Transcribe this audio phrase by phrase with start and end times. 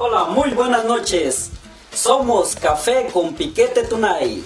[0.00, 1.50] Hola, muy buenas noches.
[1.92, 4.44] Somos Café con Piquete Tunay.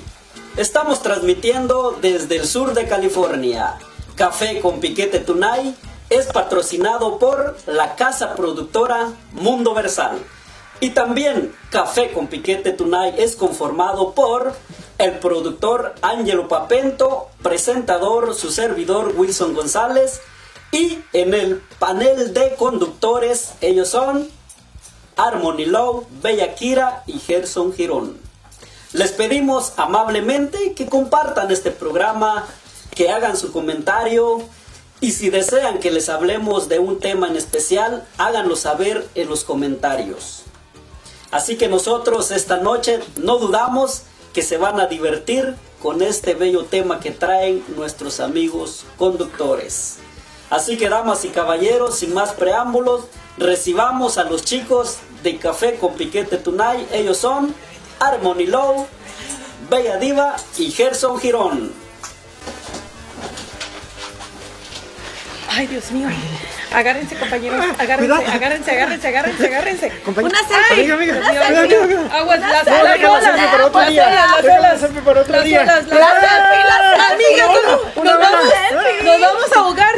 [0.56, 3.78] Estamos transmitiendo desde el sur de California.
[4.16, 5.76] Café con Piquete Tunay
[6.08, 10.22] es patrocinado por la casa productora Mundo Versal.
[10.80, 14.54] Y también Café con Piquete Tunay es conformado por
[14.96, 20.22] el productor Ángelo Papento, presentador su servidor Wilson González
[20.70, 24.30] y en el panel de conductores ellos son
[25.16, 28.16] Harmony Low, Bella Kira y Gerson Girón.
[28.92, 32.46] Les pedimos amablemente que compartan este programa,
[32.94, 34.42] que hagan su comentario
[35.00, 39.44] y si desean que les hablemos de un tema en especial, háganlo saber en los
[39.44, 40.42] comentarios.
[41.30, 44.02] Así que nosotros esta noche no dudamos
[44.34, 49.96] que se van a divertir con este bello tema que traen nuestros amigos conductores.
[50.50, 53.06] Así que damas y caballeros, sin más preámbulos,
[53.38, 56.86] recibamos a los chicos de Café con Piquete Tunay.
[56.92, 57.54] Ellos son
[57.98, 58.86] Harmony Low,
[59.70, 61.72] Bella Diva y Gerson Girón.
[65.48, 66.08] Ay, Dios mío.
[66.74, 67.64] Agárrense, compañeros.
[67.78, 69.92] Agárrense, agárrense, agárrense, agárrense, agárrense.
[70.06, 70.86] Una selfie.
[70.92, 72.10] Cuidado.
[72.12, 75.64] Aguas, las olas, las para otro día.
[75.64, 75.84] las.
[77.12, 77.46] Amiga,
[77.96, 78.44] Una, una, nos,
[79.02, 79.18] una.
[79.18, 79.94] vamos, a ahogar.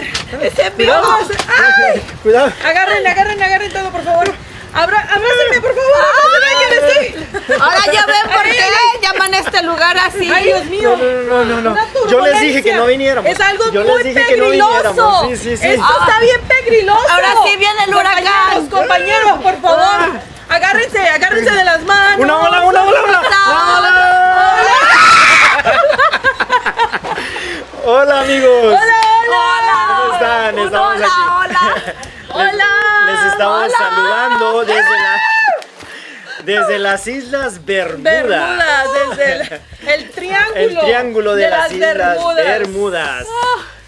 [2.23, 2.53] Cuidado.
[2.65, 4.33] Agarren, agarren, agarren todo, por favor.
[4.75, 5.85] Abra, abrácenme, por favor.
[7.61, 8.71] Ahora ya ven por qué
[9.03, 10.31] llaman este lugar así.
[10.33, 10.97] Ay, Dios mío.
[11.29, 12.09] No, no, no, no.
[12.09, 13.31] Yo les dije que no viniéramos.
[13.31, 15.29] Es algo Yo muy no pegriloso.
[15.29, 15.67] Sí, sí, sí.
[15.67, 17.09] Esto está bien pegriloso.
[17.09, 18.67] Ahora sí viene el huracán.
[18.69, 20.21] Compañeros, compañeros, por favor.
[20.49, 22.21] Agárrense, agárrense de las manos.
[22.21, 23.23] Una ola, una ola, una.
[27.87, 28.65] Hola, amigos.
[28.65, 29.97] Hola, hola.
[29.99, 30.59] ¿Cómo están?
[30.59, 31.23] Estamos hola, aquí.
[31.31, 31.95] hola.
[32.35, 32.84] Hola.
[33.27, 33.79] Estamos Hola.
[33.79, 35.21] saludando desde la
[36.45, 38.21] desde las Islas Bermudas.
[38.21, 40.55] Bermudas, desde el, el triángulo.
[40.55, 42.45] El triángulo de, las, Islas Bermudas.
[42.47, 43.27] Bermudas.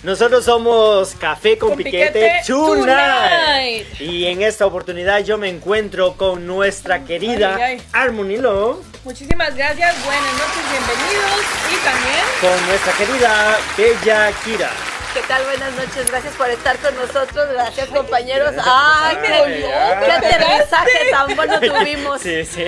[0.02, 3.86] Nosotros somos Café con, Con Piquete, Piquete tonight.
[3.86, 4.00] Tonight.
[4.00, 7.82] Y en esta oportunidad yo me encuentro con nuestra querida Ay, ay.
[7.92, 11.40] Harmony Love, Muchísimas gracias, buenas noches, bienvenidos.
[11.72, 14.70] Y también con nuestra querida Bella Kira.
[15.16, 15.42] ¿Qué tal?
[15.44, 16.10] Buenas noches.
[16.10, 17.48] Gracias por estar con nosotros.
[17.50, 18.54] Gracias, compañeros.
[18.62, 19.64] ¡Ay, qué,
[20.04, 22.20] qué aterrizaje tan bueno tuvimos!
[22.20, 22.66] Sí, sí.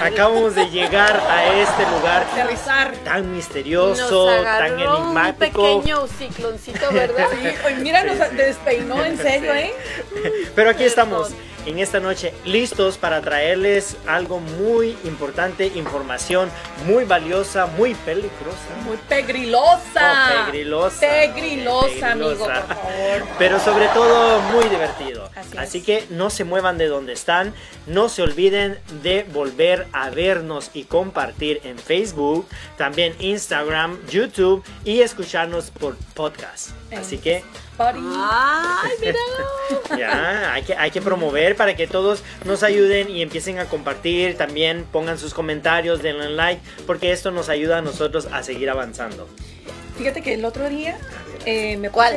[0.00, 2.92] Acabamos de llegar a este lugar aterrizar.
[3.04, 5.78] tan Nos misterioso, tan agarró un enigmático.
[5.78, 7.28] pequeño cicloncito, ¿verdad?
[7.32, 9.52] Sí, mira, nos despeinó, en serio.
[9.52, 9.74] ¿eh?
[10.54, 11.32] Pero aquí estamos
[11.66, 16.50] en esta noche listos para traerles algo muy importante, información
[16.86, 18.58] muy valiosa, muy peligrosa.
[18.84, 20.40] Muy pegrilosa.
[20.40, 21.00] Oh, pegrilosa.
[21.00, 22.66] Pegrilosa, amigo, Pegrilosa.
[22.66, 23.28] por favor.
[23.38, 25.30] Pero sobre todo muy divertido.
[25.36, 27.54] Así Así, que no se muevan de donde están.
[27.86, 32.46] No se olviden de volver a vernos y compartir en Facebook,
[32.76, 36.70] también Instagram, YouTube y escucharnos por podcast.
[36.96, 37.42] Así que
[37.78, 38.00] Buddy.
[38.16, 39.18] ¡Ay, mira!
[39.98, 44.36] ya, hay que, hay que promover para que todos nos ayuden y empiecen a compartir.
[44.36, 49.28] También pongan sus comentarios, denle like, porque esto nos ayuda a nosotros a seguir avanzando.
[49.98, 50.98] Fíjate que el otro día
[51.46, 52.14] eh, me ¿Cuál?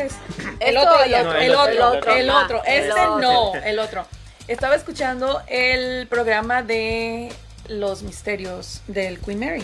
[0.60, 1.36] El ¿Esto otro el día, otro?
[1.40, 2.62] el otro, el otro.
[2.66, 3.20] el Ah, el Este otro.
[3.20, 4.06] no, el otro.
[4.48, 7.30] Estaba escuchando el programa de
[7.68, 9.64] los misterios del Queen Mary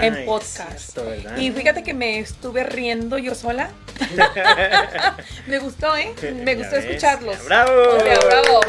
[0.00, 0.98] en podcast.
[1.38, 3.70] Y fíjate que me estuve riendo yo sola.
[5.46, 6.14] me gustó, ¿eh?
[6.34, 7.44] Me gustó escucharlos.
[7.46, 7.72] ¡Bravo!
[7.96, 8.60] O sea, bravo.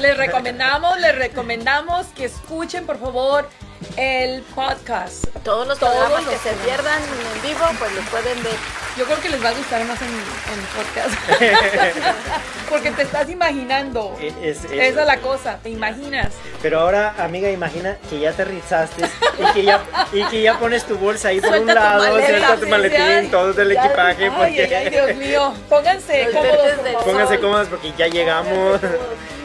[0.00, 3.48] Les recomendamos, les recomendamos que escuchen, por favor,
[3.96, 5.26] el podcast.
[5.44, 8.54] Todos los Todos programas los que se pierdan en vivo, pues los pueden ver.
[8.96, 11.14] Yo creo que les va a gustar más en, en podcast.
[12.68, 14.16] Porque te estás imaginando.
[14.20, 16.28] Es- es- Esa es la cosa, te imaginas.
[16.60, 19.04] Pero ahora, amiga, imagina que ya aterrizaste
[19.38, 19.80] y que ya,
[20.12, 22.68] y que ya pones tu bolsa ahí por un Suelta tu lado, maleta, suelta tu
[22.68, 24.24] maletín, todo el Ya, equipaje.
[24.24, 24.76] Ay, Porque...
[24.76, 25.54] ay, Dios mío.
[25.68, 27.04] Pónganse Los cómodos, por favor.
[27.04, 28.80] Pónganse cómodas porque ya llegamos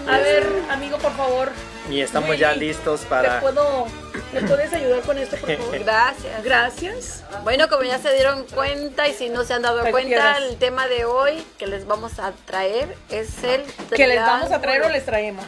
[0.08, 1.52] A ver, amigo, por favor.
[1.90, 3.40] Y estamos ya listos ¿te para...
[3.42, 3.86] puedo,
[4.34, 5.80] ¿Me puedes ayudar con esto, por favor?
[5.84, 6.44] Gracias.
[6.44, 7.24] Gracias.
[7.44, 10.58] Bueno, como ya se dieron cuenta y si no se han dado que cuenta, el
[10.58, 13.64] tema de hoy que les vamos a traer es el
[13.96, 15.46] ¿Que les vamos a traer o les traemos?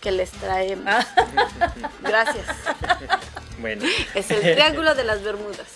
[0.00, 0.86] que les traemos.
[0.86, 1.06] Ah.
[2.02, 2.44] Gracias.
[3.58, 5.68] Bueno, Es el triángulo de las Bermudas.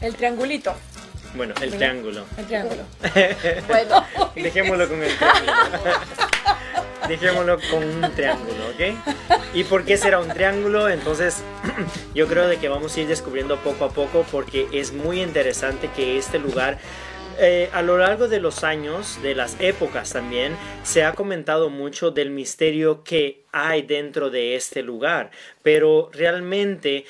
[0.00, 0.74] El triangulito.
[1.34, 2.24] Bueno, el triángulo.
[2.36, 2.82] El triángulo.
[3.68, 5.52] Bueno, Dejémoslo con el triángulo.
[7.08, 9.34] Dejémoslo con un triángulo, ¿ok?
[9.54, 10.88] ¿Y por qué será un triángulo?
[10.88, 11.42] Entonces,
[12.14, 15.88] yo creo de que vamos a ir descubriendo poco a poco porque es muy interesante
[15.94, 16.78] que este lugar
[17.38, 22.10] eh, a lo largo de los años, de las épocas también, se ha comentado mucho
[22.10, 25.30] del misterio que hay dentro de este lugar,
[25.62, 27.04] pero realmente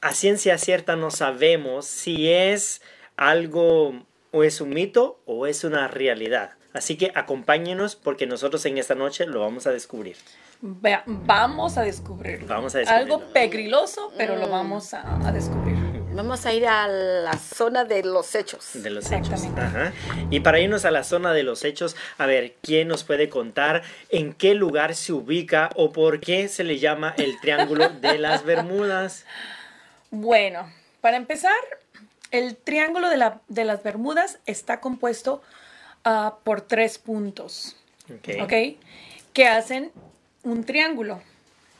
[0.00, 2.80] a ciencia cierta no sabemos si es
[3.18, 6.52] algo o es un mito o es una realidad.
[6.72, 10.16] Así que acompáñenos porque nosotros en esta noche lo vamos a descubrir.
[10.60, 12.46] Vea, vamos a descubrirlo.
[12.46, 13.14] Vamos a descubrirlo.
[13.14, 15.76] Algo pegriloso, pero lo vamos a, a descubrir.
[16.12, 18.70] Vamos a ir a la zona de los hechos.
[18.74, 19.44] De los hechos.
[19.56, 19.92] Ajá.
[20.30, 23.82] Y para irnos a la zona de los hechos, a ver, ¿quién nos puede contar
[24.08, 28.44] en qué lugar se ubica o por qué se le llama el Triángulo de las
[28.44, 29.24] Bermudas?
[30.10, 30.72] Bueno,
[31.02, 31.52] para empezar,
[32.30, 35.42] el triángulo de, la- de las Bermudas está compuesto
[36.04, 37.76] ah, por tres puntos,
[38.10, 38.42] Ok.
[38.42, 38.52] ¿ok?
[39.32, 39.92] Que hacen
[40.42, 41.20] un triángulo,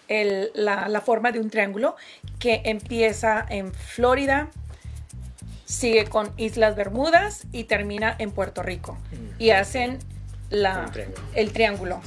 [0.08, 1.96] el- la, la forma de un triángulo
[2.38, 4.48] que empieza en Florida,
[5.64, 8.96] sigue con Islas Bermudas y termina en Puerto Rico.
[9.38, 9.98] Y hacen
[10.50, 10.90] la,
[11.34, 12.00] el triángulo.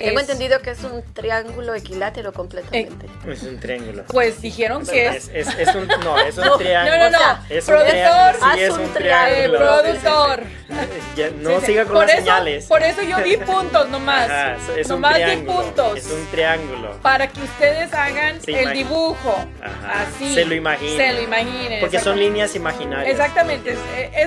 [0.00, 3.06] Tengo Es- entendido que es un triángulo equilátero completamente.
[3.28, 4.04] Es un triángulo.
[4.08, 5.48] Pues dijeron que Es, es...
[5.48, 6.96] es- es un, no, es un No, triángulo.
[6.98, 7.38] no, no, no.
[7.50, 8.38] Es un Productor, triángulo.
[8.38, 9.54] Sí, haz es un triángulo.
[9.54, 10.42] Eh, productor.
[11.16, 11.66] Ya, no Sí, sí.
[11.66, 12.66] siga con por las eso, señales.
[12.66, 14.24] Por eso yo di puntos nomás.
[14.30, 15.98] Ajá, es- un nomás di puntos.
[15.98, 16.92] Es un triángulo.
[17.02, 19.34] Para que ustedes hagan Se el dibujo.
[19.62, 20.34] Ajá, Así.
[20.34, 20.96] se lo imaginen.
[20.96, 21.80] Se lo imaginen.
[21.80, 23.10] Porque son líneas imaginarias.
[23.12, 23.72] Exactamente.
[23.72, 23.78] Es,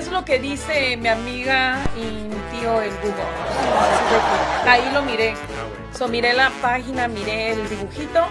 [0.04, 3.24] es lo que dice mi amiga y tío el Google.
[4.64, 5.34] Que Ahí lo miré.
[5.96, 8.26] So, miré la página, miré el dibujito.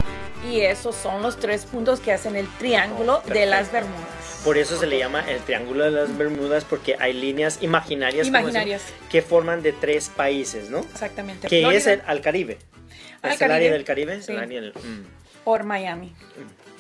[0.50, 3.71] Y esos son los tres puntos que hacen el triángulo Oh, de las.
[3.71, 4.41] Bermudas.
[4.44, 8.39] Por eso se le llama el Triángulo de las Bermudas, porque hay líneas imaginarias, como
[8.39, 8.81] Imaginarias.
[9.09, 10.79] que forman de tres países, ¿no?
[10.79, 11.47] Exactamente.
[11.47, 12.57] Que Florida es el, al Caribe.
[13.21, 13.56] Al ¿Es el Caribe.
[13.56, 14.21] área del Caribe?
[14.21, 14.33] Sí.
[14.33, 15.06] El área del- mm,
[15.45, 16.13] por Miami.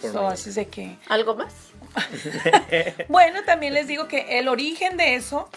[0.01, 0.33] por So, Miami.
[0.33, 0.97] así es de que.
[1.07, 1.53] ¿Algo más?
[3.07, 5.49] Bueno, también les digo que el origen de eso,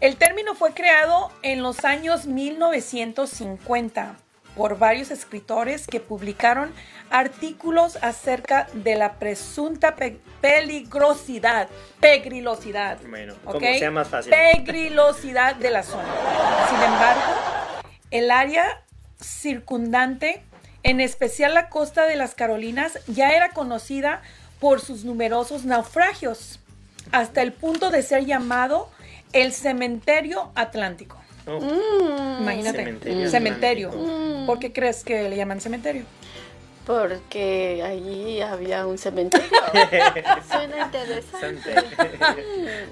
[0.00, 4.16] el término fue creado en los años 1950
[4.56, 6.72] por varios escritores que publicaron
[7.10, 11.68] artículos acerca de la presunta pe- peligrosidad,
[12.00, 12.98] pegrilosidad.
[13.08, 14.30] Bueno, como sea más fácil.
[14.30, 16.04] Pegrilosidad de la zona.
[16.70, 17.22] Sin embargo,
[18.12, 18.82] el área
[19.20, 20.42] circundante,
[20.84, 24.22] en especial la costa de las Carolinas, ya era conocida
[24.60, 26.60] por sus numerosos naufragios,
[27.10, 28.88] hasta el punto de ser llamado
[29.34, 31.18] el cementerio atlántico.
[31.46, 31.58] Oh,
[32.40, 33.90] Imagínate, Cementerio cementerio.
[34.46, 36.04] ¿Por qué crees que le llaman cementerio?
[36.86, 39.46] Porque allí había un cementerio.
[40.50, 41.74] Suena interesante.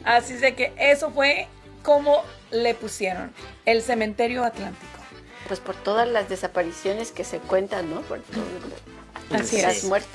[0.05, 1.47] Así es de que eso fue
[1.83, 3.33] como le pusieron,
[3.67, 4.87] el cementerio atlántico.
[5.49, 8.01] Pues por todas las desapariciones que se cuentan, ¿no?
[8.03, 8.21] Por
[9.45, 9.61] Sí.
[9.63, 9.85] las es.
[9.85, 10.11] muertes.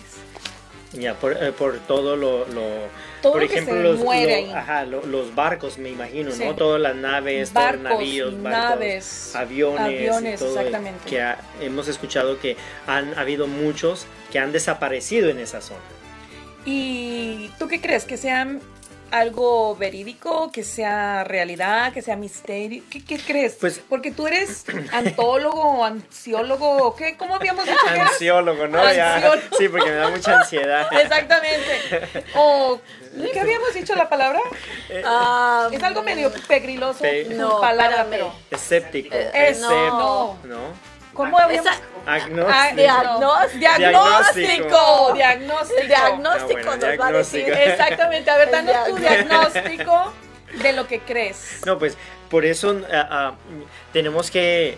[0.93, 2.87] Ya, por, eh, por todo lo, lo-
[3.27, 4.51] Todo por lo que ejemplo, se los, muere lo- ahí.
[4.53, 6.43] ajá, lo- los barcos, me imagino, Sí.
[6.45, 6.55] ¿no?
[6.55, 11.09] Todas las naves, todos Barcos, navíos, barcos, naves, aviones, y aviones, todo, exactamente.
[11.09, 12.57] Que ha- hemos escuchado que
[12.87, 15.79] han habido muchos que han desaparecido en esa zona.
[16.65, 18.03] ¿Y tú qué crees?
[18.05, 18.47] ¿Que sea
[19.11, 20.51] algo verídico?
[20.51, 21.93] ¿Que sea realidad?
[21.93, 22.83] ¿Que sea misterio?
[22.89, 23.55] ¿Qué, qué crees?
[23.59, 27.15] Pues- Porque tú eres antólogo, ansiólogo, ¿qué?
[27.17, 27.77] ¿Cómo habíamos dicho?
[27.87, 28.83] Ansiólogo, ¿no?
[28.93, 29.41] Ya- Ansiólogo.
[29.57, 30.87] sí, porque me da mucha ansiedad.
[31.01, 32.07] Exactamente.
[32.35, 32.79] O,
[33.33, 34.39] ¿qué habíamos dicho la palabra?
[35.05, 36.99] Ah, Es algo medio pegriloso.
[37.01, 38.31] Pe- No, palabra, pero...
[38.51, 39.13] Escéptico.
[39.15, 40.47] Eh, escéptico, no.
[40.47, 40.86] ¿no?
[41.17, 41.71] ¿Cómo habíamos...?
[41.71, 42.47] esa- Agnóstico.
[42.49, 43.59] Ah, Diagnóstico.
[43.59, 45.13] Diagnóstico.
[45.13, 45.79] Diagnóstico.
[45.81, 47.45] el diagnóstico Ah, bueno, nos va a decir.
[47.45, 47.71] diagnóstico.
[47.71, 48.31] Exactamente.
[48.31, 49.65] A ver, danos tu diagnóstico.
[49.65, 50.13] diagnóstico
[50.63, 51.59] de lo que crees.
[51.65, 51.97] No, pues
[52.29, 52.81] por eso
[53.93, 54.77] tenemos que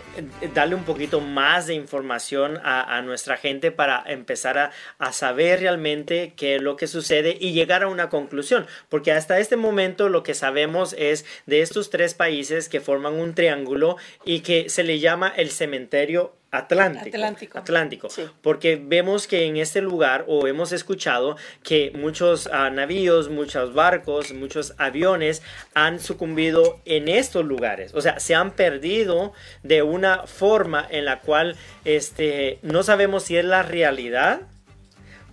[0.54, 5.60] darle un poquito más de información a, a nuestra gente para empezar a, a saber
[5.60, 8.66] realmente qué es lo que sucede y llegar a una conclusión.
[8.88, 13.34] Porque hasta este momento lo que sabemos es de estos tres países que forman un
[13.34, 17.16] triángulo y que se le llama el cementerio Atlántico.
[17.16, 17.58] Atlántico.
[17.58, 18.10] Atlántico.
[18.10, 18.22] Sí.
[18.42, 24.32] Porque vemos que en este lugar, o hemos escuchado, que muchos ah, navíos, muchos barcos,
[24.32, 25.42] muchos aviones
[25.74, 27.94] han sucumbido en estos lugares.
[27.94, 33.36] O sea, se han perdido de una forma en la cual este, no sabemos si
[33.36, 34.40] es la realidad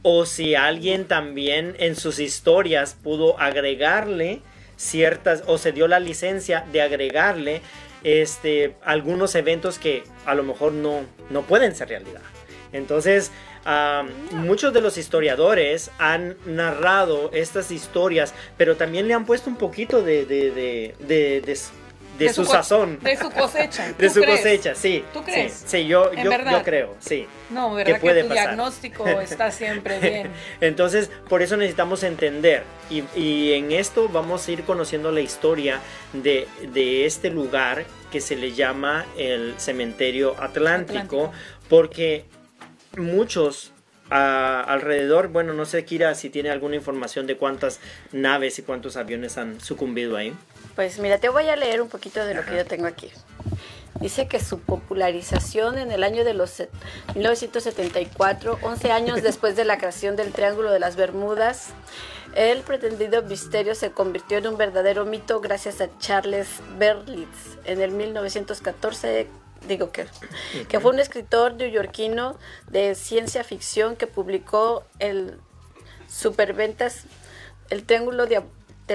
[0.04, 4.42] o si alguien también en sus historias pudo agregarle
[4.76, 7.62] ciertas o se dio la licencia de agregarle
[8.04, 12.22] este algunos eventos que a lo mejor no, no pueden ser realidad.
[12.74, 13.32] Entonces,
[13.66, 19.56] ah, muchos de los historiadores han narrado estas historias, pero también le han puesto un
[19.56, 21.42] poquito de, de, de, de-
[22.18, 23.00] de- de, su, sazón.
[23.02, 23.92] De su cosecha.
[23.98, 25.04] De su cosecha, sí.
[25.14, 25.64] ¿Tú crees?
[25.66, 27.28] Sí, yo, yo, yo, creo, sí.
[27.50, 30.30] No, verdad que, tu diagnóstico está siempre bien.
[30.62, 32.64] Entonces, por eso necesitamos entender.
[32.90, 35.80] Y, y, en esto vamos a ir conociendo la historia
[36.14, 41.32] de, de este lugar que se le llama el cementerio Atlántico,
[41.70, 42.26] porque
[42.98, 43.74] muchos
[44.10, 47.80] alrededor, bueno, no sé, Kira, si tiene alguna información de cuántas
[48.12, 50.34] naves y cuántos aviones han sucumbido ahí.
[50.78, 53.10] Pues mira, te voy a leer un poquito de lo que yo tengo aquí.
[54.00, 56.62] Dice que su popularización en el año de los
[57.16, 61.70] 1974, 11 años después de la creación del Triángulo de las Bermudas,
[62.36, 67.90] el pretendido misterio se convirtió en un verdadero mito gracias a Charles Berlitz en el
[67.90, 69.26] 1914
[69.68, 70.06] digo que,
[70.70, 72.38] que fue un escritor neoyorquino
[72.70, 75.40] de ciencia ficción que publicó el
[76.08, 77.06] Superventas,
[77.72, 78.44] el Triángulo de,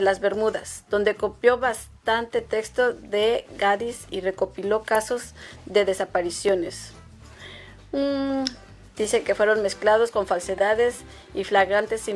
[0.01, 5.35] las Bermudas, donde copió bastante texto de Gaddis y recopiló casos
[5.67, 6.93] de desapariciones.
[7.93, 8.45] Mm,
[8.97, 11.01] dice que fueron mezclados con falsedades
[11.35, 12.11] y flagrantes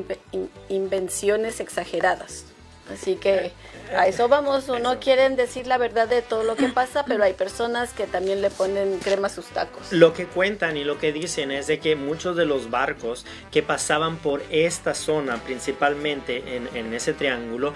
[0.68, 2.45] invenciones exageradas.
[2.93, 3.52] Así que
[3.95, 7.25] a eso vamos, o no quieren decir la verdad de todo lo que pasa, pero
[7.25, 9.93] hay personas que también le ponen crema a sus tacos.
[9.93, 13.62] Lo que cuentan y lo que dicen es de que muchos de los barcos que
[13.62, 17.75] pasaban por esta zona, principalmente en, ese triángulo,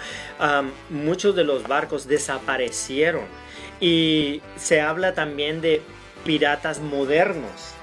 [0.88, 3.25] muchos de los barcos desaparecieron.
[3.81, 5.83] Y se habla también de
[6.25, 7.75] piratas modernos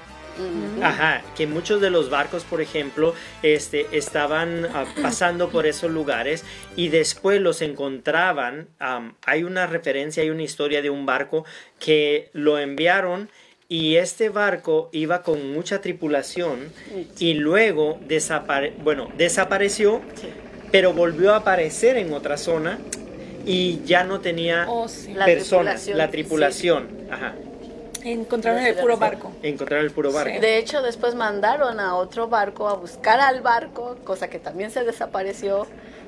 [0.82, 6.44] Ajá, que muchos de los barcos, por ejemplo, este, estaban ah, pasando por esos lugares
[6.76, 8.68] y después los encontraban.
[9.24, 11.44] hay una referencia, hay una historia de un barco
[11.78, 13.28] que lo enviaron
[13.68, 16.72] y este barco iba con mucha tripulación
[17.18, 18.00] y luego
[18.82, 20.00] bueno, desapareció,
[20.72, 22.78] pero volvió a aparecer en otra zona
[23.44, 24.86] y ya no tenía oh,
[25.24, 26.88] personas, la tripulación.
[27.10, 27.34] Ajá.
[28.04, 29.32] Encontraron el puro barco.
[29.42, 30.40] Encontraron el puro barco.
[30.40, 34.84] De hecho, después mandaron a otro barco a buscar al barco, cosa que también se
[34.84, 35.66] desapareció.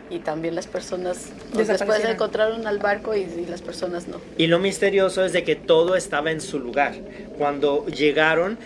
[0.09, 4.21] Y también las personas después encontraron al barco y, y, las personas no.
[4.37, 6.95] Y lo misterioso es de que todo estaba en su lugar.
[7.39, 8.59] Cuando llegaron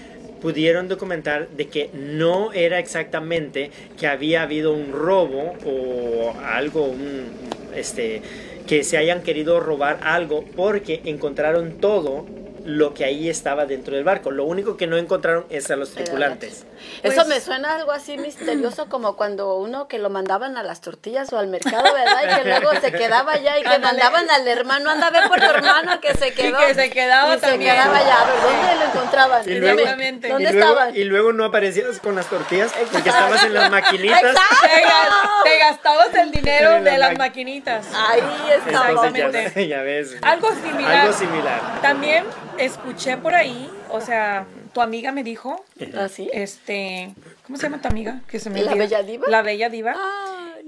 [0.45, 7.28] pudieron documentar de que no era exactamente que había habido un robo o algo, un,
[7.75, 8.21] este,
[8.66, 12.26] que se hayan querido robar algo porque encontraron todo
[12.64, 14.30] lo que ahí estaba dentro del barco.
[14.30, 16.64] Lo único que no encontraron es a los tripulantes.
[17.02, 20.80] Eso pues me suena algo así misterioso como cuando uno que lo mandaban a las
[20.80, 22.23] tortillas o al mercado, ¿verdad?
[22.25, 25.38] Y que luego se quedaba allá y que mandaban al hermano, anda a ver por
[25.38, 26.54] tu hermano que se quedó.
[26.64, 28.16] Y que se quedaba y se quedaba allá.
[28.42, 29.49] ¿Dónde lo encontraban?
[29.49, 29.80] Y luego,
[30.28, 30.97] ¿Dónde estaban?
[30.97, 34.23] Y luego no aparecías con las tortillas porque estabas en las maquinitas.
[34.23, 37.87] Te, gastabas el dinero de las maquinitas.
[37.94, 38.23] Ahí
[38.56, 39.11] estaba.
[39.54, 40.16] Ya, ves.
[40.23, 40.97] Algo similar.
[40.97, 41.80] Algo similar.
[41.83, 42.25] También
[42.58, 47.14] escuché por ahí, o sea, tu amiga me dijo, ¿Ah, este,
[47.46, 48.20] ¿cómo se llama tu amiga?
[48.28, 49.26] Que se me la Bella Diva.
[49.28, 49.96] La Bella Diva.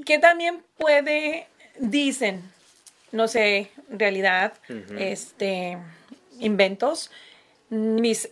[0.05, 1.47] Que también puede,
[1.79, 2.43] dicen,
[3.13, 4.53] no sé, realidad,
[4.99, 5.79] este,
[6.39, 7.11] inventos,
[7.71, 8.29] mis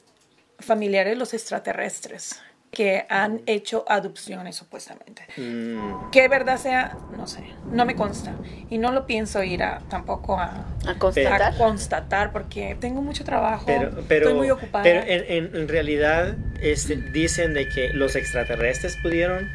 [0.60, 2.43] familiares los extraterrestres
[2.74, 5.22] que han hecho adopciones supuestamente.
[5.36, 6.10] Mm.
[6.10, 8.34] Que verdad sea, no sé, no me consta.
[8.68, 10.66] Y no lo pienso ir a tampoco a,
[10.98, 12.32] constatar?
[12.32, 14.82] porque tengo mucho trabajo, pero, estoy muy ocupada.
[14.82, 19.48] Pero en, realidad este, dicen de que los extraterrestres pudieron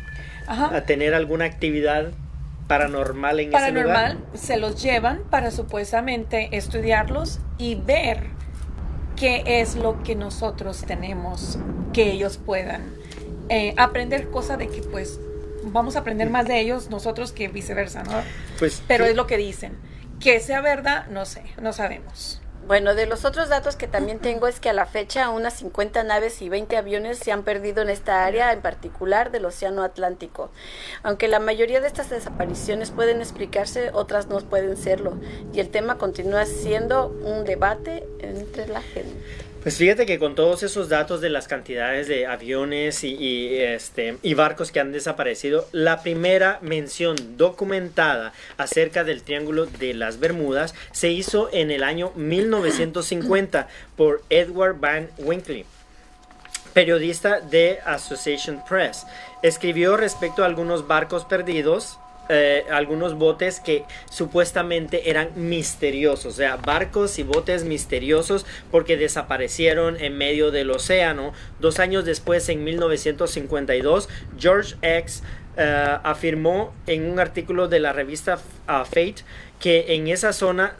[0.86, 2.12] tener alguna actividad
[2.68, 3.96] paranormal en ese lugar.
[3.96, 8.24] Paranormal, se los llevan para supuestamente estudiarlos y ver
[9.16, 11.60] qué es lo que nosotros tenemos
[11.94, 12.99] que ellos puedan
[13.50, 15.20] eh, aprender cosas de que pues
[15.63, 18.22] vamos a aprender más de ellos nosotros que viceversa, ¿no?
[18.58, 19.77] Pues, Pero es lo que dicen.
[20.20, 22.41] Que sea verdad, no sé, no sabemos.
[22.68, 26.03] Bueno, de los otros datos que también tengo es que a la fecha unas 50
[26.03, 30.51] naves y 20 aviones se han perdido en esta área, en particular del Océano Atlántico.
[31.01, 35.18] Aunque la mayoría de estas desapariciones pueden explicarse, otras no pueden serlo.
[35.51, 39.49] Y el tema continúa siendo un debate entre la gente.
[39.62, 44.34] Pues fíjate que con todos esos datos de las cantidades de aviones y, este, y
[44.34, 51.10] barcos que han desaparecido, la primera mención documentada acerca del Triángulo de las Bermudas se
[51.10, 55.66] hizo en el año 1950 por Edward Van Winkle
[56.74, 59.06] periodista de Association Press.
[59.42, 66.57] Escribió respecto a algunos barcos perdidos eh, algunos botes que supuestamente eran misteriosos, o sea,
[66.57, 71.33] barcos y botes misteriosos porque desaparecieron en medio del océano.
[71.59, 75.24] Dos años después, en 1952, George X
[75.57, 78.36] eh, afirmó en un artículo de la revista
[78.67, 79.24] uh, Fate
[79.59, 80.75] que en esa zona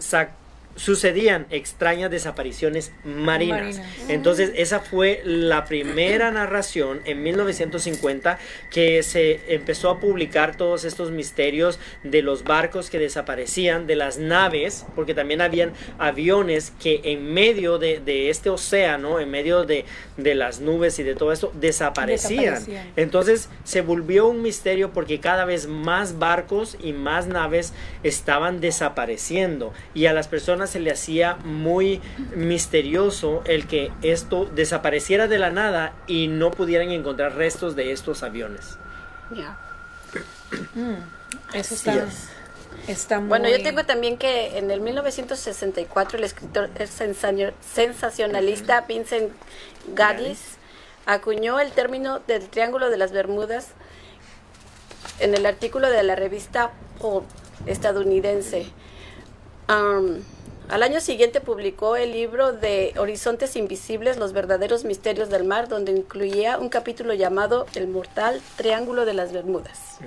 [0.80, 3.82] sucedían extrañas desapariciones marinas.
[4.08, 8.40] Entonces, esa fue la primera narración en 1950
[8.72, 14.20] que se empezó a publicar todos estos misterios de los barcos que desaparecían, de las
[14.20, 19.84] naves, porque también habían aviones que en medio de, este océano, en medio de,
[20.18, 22.64] las nubes y de todo esto, desaparecían.
[22.96, 29.74] Entonces, se volvió un misterio porque cada vez más barcos y más naves estaban desapareciendo
[29.94, 32.02] y a las personas se le hacía muy
[32.36, 38.24] misterioso el que esto desapareciera de la nada y no pudieran encontrar restos de estos
[38.24, 38.78] aviones.
[39.32, 39.60] Ya.
[40.74, 40.96] Mm,
[41.54, 42.08] eso está,
[42.88, 43.30] está muy...
[43.30, 46.70] Bueno, yo tengo también que en el 1964 el escritor
[47.62, 49.32] sensacionalista Vincent
[49.94, 50.58] Gaddis
[51.06, 53.70] acuñó el término del Triángulo de las Bermudas
[55.20, 57.26] en el artículo de la revista Pop
[57.66, 58.68] estadounidense.
[60.70, 65.92] Al año siguiente publicó el libro de Horizontes Invisibles, los verdaderos misterios del mar, donde
[65.92, 69.98] incluía un capítulo llamado El mortal Triángulo de las Bermudas.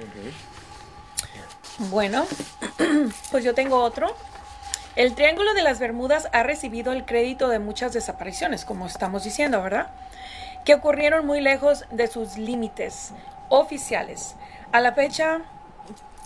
[1.90, 2.24] Bueno,
[3.32, 4.14] pues yo tengo otro.
[4.94, 9.60] El Triángulo de las Bermudas ha recibido el crédito de muchas desapariciones, como estamos diciendo,
[9.62, 9.90] ¿verdad?
[10.64, 13.10] Que ocurrieron muy lejos de sus límites
[13.48, 14.36] oficiales.
[14.70, 15.40] A la fecha,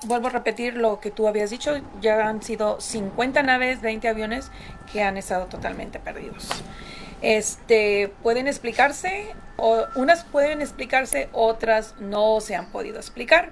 [0.05, 4.51] vuelvo a repetir lo que tú habías dicho, ya han sido 50 naves, 20 aviones
[4.93, 6.49] que han estado totalmente perdidos.
[7.23, 13.51] Este, pueden explicarse, o unas pueden explicarse, otras no se han podido explicar.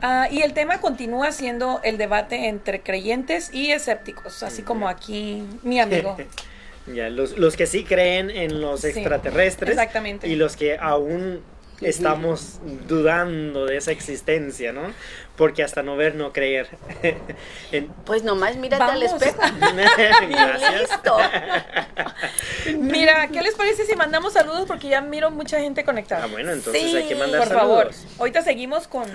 [0.00, 5.44] Ah, y el tema continúa siendo el debate entre creyentes y escépticos, así como aquí
[5.62, 6.16] mi amigo.
[6.92, 10.26] ya, los, los, que sí creen en los extraterrestres exactamente.
[10.26, 11.40] y los que aún
[11.80, 14.92] estamos dudando de esa existencia, ¿no?
[15.36, 16.68] Porque hasta no ver, no creer.
[18.04, 19.38] Pues nomás mírate al espejo.
[20.28, 20.90] Gracias.
[22.76, 24.66] Mira, ¿qué les parece si mandamos saludos?
[24.66, 26.24] Porque ya miro mucha gente conectada.
[26.24, 27.48] Ah, bueno, entonces hay que mandar saludos.
[27.48, 29.06] Por favor, ahorita seguimos con,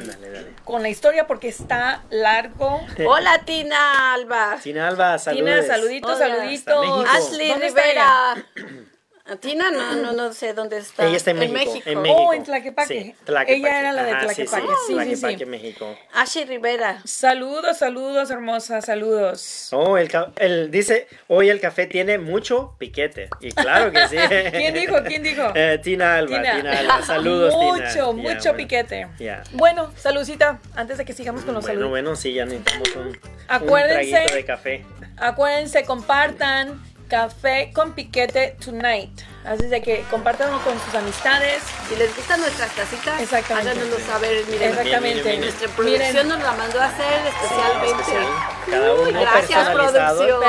[0.64, 2.82] con la historia porque está largo.
[3.08, 4.58] Hola, Tina Alba.
[4.62, 5.46] Tina Alba, saludos.
[5.46, 7.06] Tina, saluditos, saluditos.
[7.10, 8.36] Ashley Rivera.
[9.36, 11.06] Tina no, no, no sé dónde está.
[11.06, 12.22] Ella está en, México, en México.
[12.22, 12.88] Oh, en Tlaquepaque.
[12.88, 13.56] Sí, Tlaquepaque.
[13.56, 14.68] Ella era la de Tlaquepaque.
[14.88, 15.98] sí, sí, sí, sí, México.
[16.14, 17.02] Ashi Rivera.
[17.04, 19.70] Saludos, saludos, hermosa, saludos.
[19.74, 23.30] Oh, el, el, dice, hoy el café tiene mucho piquete.
[23.42, 24.18] Y claro que sí.
[24.52, 24.96] ¿Quién dijo?
[25.06, 25.44] ¿Quién dijo?
[25.60, 26.80] Eh, Tina Alba, Tina.
[26.80, 27.02] Alba.
[27.02, 28.12] Saludos, mucho, Tina.
[28.12, 29.08] Mucho, mucho piquete.
[29.18, 29.44] Yeah.
[29.54, 31.90] Bueno, saludcita, antes de que sigamos con los bueno, saludos.
[31.90, 34.86] Bueno, bueno, sí, ya necesitamos un, acuérdense, un traguito de café.
[35.18, 39.22] Acuérdense, compartan Café con Piquete Tonight.
[39.46, 41.64] Así de que compártanlo con sus amistades.
[41.88, 43.70] Si les gustan nuestras casitas, Exactamente.
[43.72, 44.46] háganoslo saber.
[44.50, 45.38] Miren, Exactamente.
[45.38, 48.57] Nuestra producción nos la mandó a hacer especialmente.
[48.70, 50.42] Cada uno gracias, producción.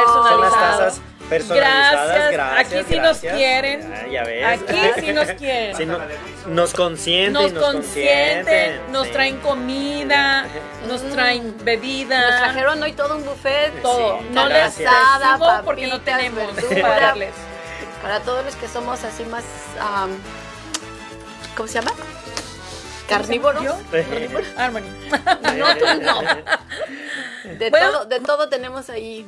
[1.29, 2.09] Personalizado.
[2.11, 2.33] Gracias.
[2.33, 2.81] gracias.
[2.81, 4.11] Aquí sí nos quieren.
[4.11, 4.47] Ya, ves.
[4.47, 5.77] Aquí sí nos quieren.
[5.77, 5.99] Sí, no,
[6.47, 7.33] nos consienten.
[7.35, 8.93] Nos, nos consienten.
[8.93, 10.47] Nos traen comida.
[10.87, 12.31] Nos traen bebida.
[12.31, 13.83] Nos trajeron hoy todo un buffet.
[13.83, 14.21] Todo.
[14.31, 16.51] no les da porque no tenemos
[16.81, 17.35] para darles.
[18.03, 19.45] Para todos los que somos así más.
[19.77, 20.17] Um,
[21.57, 21.91] ¿Cómo se llama?
[23.09, 23.65] Carnívoros.
[23.91, 24.45] ¿Carnívoro?
[24.57, 24.83] Harmony.
[25.57, 26.21] no, tú no.
[27.59, 29.27] De, todo, de todo tenemos ahí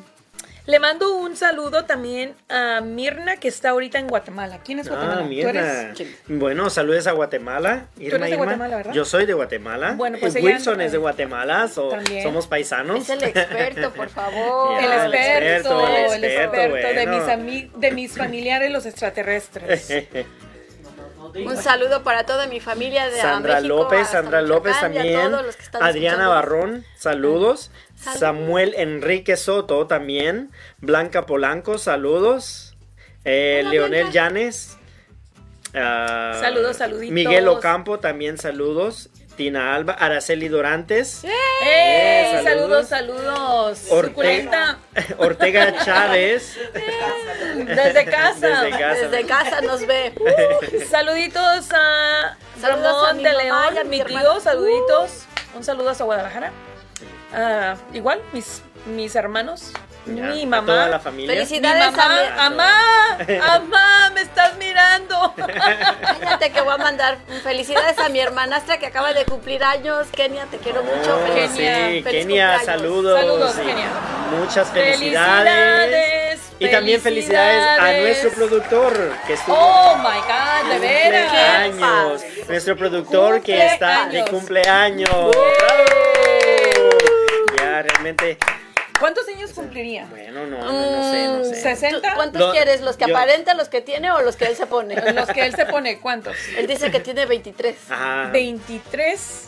[0.71, 4.61] le mando un saludo también a Mirna, que está ahorita en Guatemala.
[4.65, 5.23] ¿Quién es ah, Guatemala?
[5.23, 5.95] Ah, Mirna.
[6.29, 7.87] Bueno, saludos a Guatemala.
[7.97, 8.93] ¿Tú eres de Guatemala, ¿verdad?
[8.93, 9.95] Yo soy de Guatemala.
[9.97, 13.01] Bueno, pues Wilson es de Guatemala, somos paisanos.
[13.01, 14.79] Es el experto, por favor.
[14.79, 19.89] el, experto, el experto, de, mis de mis familiares, los extraterrestres.
[21.35, 25.33] Un saludo para toda mi familia de Sandra López, Sandra López también.
[25.81, 27.71] Adriana Barrón, saludos.
[27.97, 30.51] Samuel Enrique Soto también.
[30.79, 32.77] Blanca Polanco, saludos.
[33.25, 34.77] Eh, Leonel Llanes.
[35.75, 37.13] Ah, saludos, saluditos.
[37.13, 39.11] Miguel Ocampo también saludos.
[39.49, 41.25] Alba, Araceli Dorantes.
[41.25, 42.41] ¡Eh!
[42.45, 43.87] saludos, saludos.
[43.91, 44.79] Ortega,
[45.19, 46.59] Ortega Chávez.
[47.55, 48.65] Desde casa.
[48.65, 49.61] Desde casa.
[49.63, 50.13] nos ve.
[50.21, 55.27] Uh, saluditos a Ramón de León, mi, tío, saluditos.
[55.55, 56.53] Un saludo a Guadalajara.
[57.33, 59.73] Ah, igual, mis, mis hermanos,
[60.07, 60.67] mi mamá.
[60.67, 61.35] Toda la familia.
[61.35, 62.21] Felicidades mi mamá.
[62.39, 62.51] a
[63.25, 63.37] mi...
[63.37, 65.35] Amá, me estás mirando.
[66.41, 70.07] Que voy a mandar felicidades a mi hermanastra que acaba de cumplir años.
[70.11, 71.21] Kenia, te quiero mucho.
[71.23, 73.21] Oh, sí, Kenia, saludos.
[73.21, 73.89] Saludos, Kenia.
[74.41, 76.41] Muchas felicidades.
[76.59, 79.55] Y también felicidades a nuestro productor que estuvo.
[79.55, 81.33] Oh my God, de veras.
[81.33, 82.23] Años.
[82.49, 85.37] Nuestro productor que está de cumpleaños
[87.83, 88.39] realmente
[89.01, 90.07] ¿Cuántos años cumpliría?
[90.11, 91.75] Bueno, no, no, no sé, no sé.
[91.91, 92.01] ¿60?
[92.03, 92.81] ¿Tú ¿Cuántos quieres?
[92.83, 94.95] ¿Los que yo- aparenta, los que tiene o los que él se pone?
[95.15, 96.37] Los que él se pone, ¿cuántos?
[96.57, 97.75] Él dice que tiene 23.
[97.91, 98.29] Ajá.
[98.33, 99.47] 23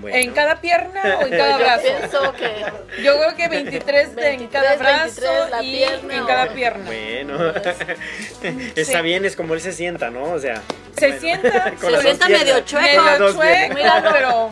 [0.00, 0.16] bueno.
[0.18, 1.82] en cada pierna o en cada Yo brazo.
[1.82, 6.14] pienso que Yo creo que 23, de en 23, cada brazo 23 la y pierna
[6.14, 6.84] en o- cada pierna.
[6.86, 7.46] Bueno,
[8.76, 9.02] está Sí.
[9.02, 10.24] bien, es como él se sienta, ¿no?
[10.32, 10.60] O sea,
[10.98, 13.02] Se bueno, sienta, Se sienta medio chueco.
[13.02, 13.74] Medio chueco.
[13.74, 14.10] Míralo.
[14.12, 14.50] pero,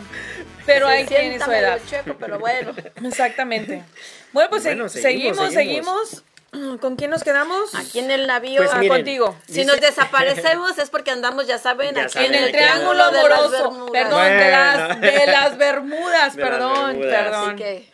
[0.65, 1.79] pero se tiene sienta su medio edad.
[1.87, 2.71] chueco, pero bueno.
[3.05, 3.83] Exactamente.
[4.31, 6.23] Bueno, pues Bueno, se- seguimos, seguimos, seguimos,
[6.81, 7.75] ¿Con quién nos quedamos?
[7.75, 8.57] Aquí en el navío.
[8.61, 9.37] Pues Ah, miren, contigo.
[9.49, 13.89] Si nos desaparecemos es porque andamos, ya saben, Ya aquí saben, En el triángulo amoroso.
[13.91, 16.35] Perdón, de, las, de las Bermudas.
[16.35, 17.23] De las perdón, Bermudas.
[17.23, 17.45] perdón.
[17.49, 17.91] Así que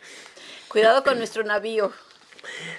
[0.68, 1.92] cuidado con nuestro navío.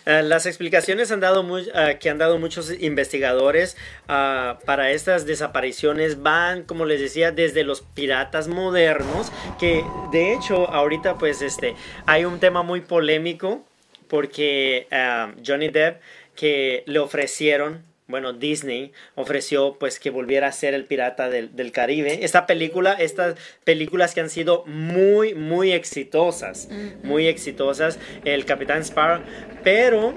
[0.05, 3.75] Eh, las explicaciones eh, que han dado muchos investigadores
[4.07, 10.69] ah, para estas desapariciones van, como les decía, desde los piratas modernos, que de hecho
[10.69, 13.65] ahorita pues este hay un tema muy polémico
[14.07, 16.01] porque ah, Johnny Depp
[16.35, 21.71] que le ofrecieron bueno, Disney ofreció pues que volviera a ser el pirata del, del
[21.71, 22.23] Caribe.
[22.23, 26.69] Esta película, estas películas que han sido muy, muy exitosas,
[27.03, 29.21] muy exitosas, el Capitán Sparrow,
[29.63, 30.13] pero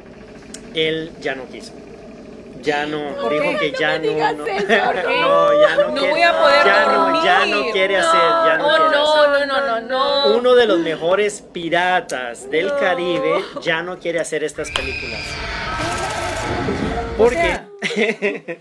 [0.75, 1.73] él ya no quiso.
[2.61, 6.23] Ya no, ¿Por dijo que No ya no, no, no, ya no, No quiere, voy
[6.23, 8.99] a poder ya no, ya no quiere hacer, ya no, Oh, quiere hacer.
[8.99, 9.89] no, no, no, no,
[10.27, 10.37] no.
[10.37, 15.21] Uno de los mejores piratas del Caribe ya no quiere hacer estas películas.
[17.17, 17.78] ¿Por sea, qué?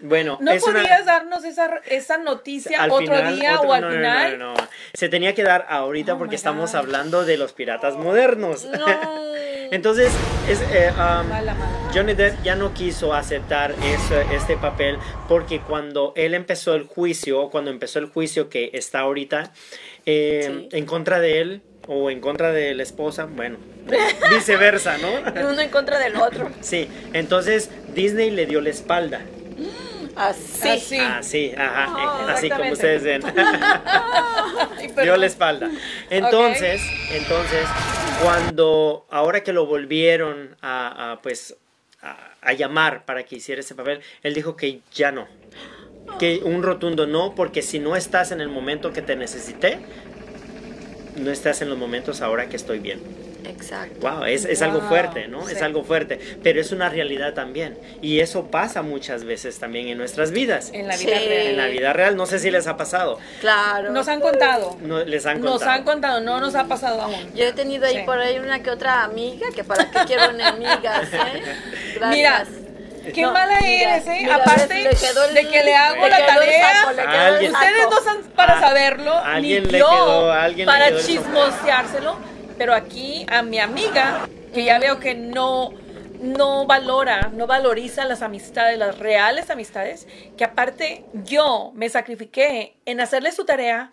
[0.00, 3.80] bueno, ¿No una- podías darnos esa, esa noticia al otro final, día otro- o al
[3.82, 4.38] no, no, no, final?
[4.38, 4.60] no, no.
[4.94, 6.78] Se tenía que dar ahorita Oh porque estamos God.
[6.78, 8.64] hablando de los piratas modernos.
[8.64, 8.86] No.
[9.72, 10.10] Entonces,
[10.48, 11.90] es, eh, um, Mala, mala.
[11.94, 14.96] Johnny Depp ya no quiso aceptar ese- este papel
[15.28, 19.52] porque cuando él empezó el juicio, cuando empezó el juicio que está ahorita,
[20.06, 20.76] eh, Sí.
[20.76, 23.58] en contra de él o en contra de la esposa, bueno,
[24.30, 25.08] viceversa, ¿no?
[25.50, 26.50] Uno en contra del otro.
[26.60, 29.20] Sí, entonces Disney le dio la espalda.
[30.16, 30.68] Así.
[30.68, 30.96] Así.
[30.98, 33.22] Ah, sí, ajá, Oh, eh, así como ustedes ven.
[35.02, 35.70] Dio la espalda.
[36.10, 37.66] Entonces, entonces,
[38.22, 41.56] cuando ahora que lo volvieron a, a, pues
[42.02, 45.26] a, a llamar para que hiciera ese papel, él dijo que ya no.
[46.18, 49.78] Que un rotundo no, porque si no estás en el momento que te necesité,
[51.16, 53.00] no estás en los momentos ahora que estoy bien.
[53.50, 54.08] Exacto.
[54.08, 55.48] Wow, es, es algo Wow, fuerte, ¿no?
[55.48, 55.64] Es sí.
[55.64, 57.76] algo fuerte, pero es una realidad también.
[58.00, 60.70] Y eso pasa muchas veces también en nuestras vidas.
[60.72, 61.28] En la vida Sí.
[61.28, 61.46] real.
[61.48, 63.18] En la vida real, no sé si les ha pasado.
[63.40, 63.90] Claro.
[63.90, 64.76] Nos han contado.
[64.80, 65.58] No, les han contado.
[65.58, 67.34] Nos han contado, no nos ha pasado aún.
[67.34, 68.02] Yo he tenido ahí Sí.
[68.06, 71.42] por ahí una que otra amiga que para qué quiero enemigas, ¿eh?
[71.96, 72.10] Gracias.
[72.10, 72.44] Mira,
[73.14, 74.18] qué No, mala mira, eres, ¿eh?
[74.20, 78.16] mira, Aparte el- de que le hago le la tarea, saco, Alguien- ustedes no están
[78.36, 82.16] para Ah, saberlo, ni le yo quedó- le para quedó chismoseárselo,
[82.60, 85.70] pero aquí a mi amiga, que ya veo que no
[86.20, 93.00] no valora, no valoriza las amistades, las reales amistades, que aparte yo me sacrifiqué en
[93.00, 93.92] hacerle su tarea,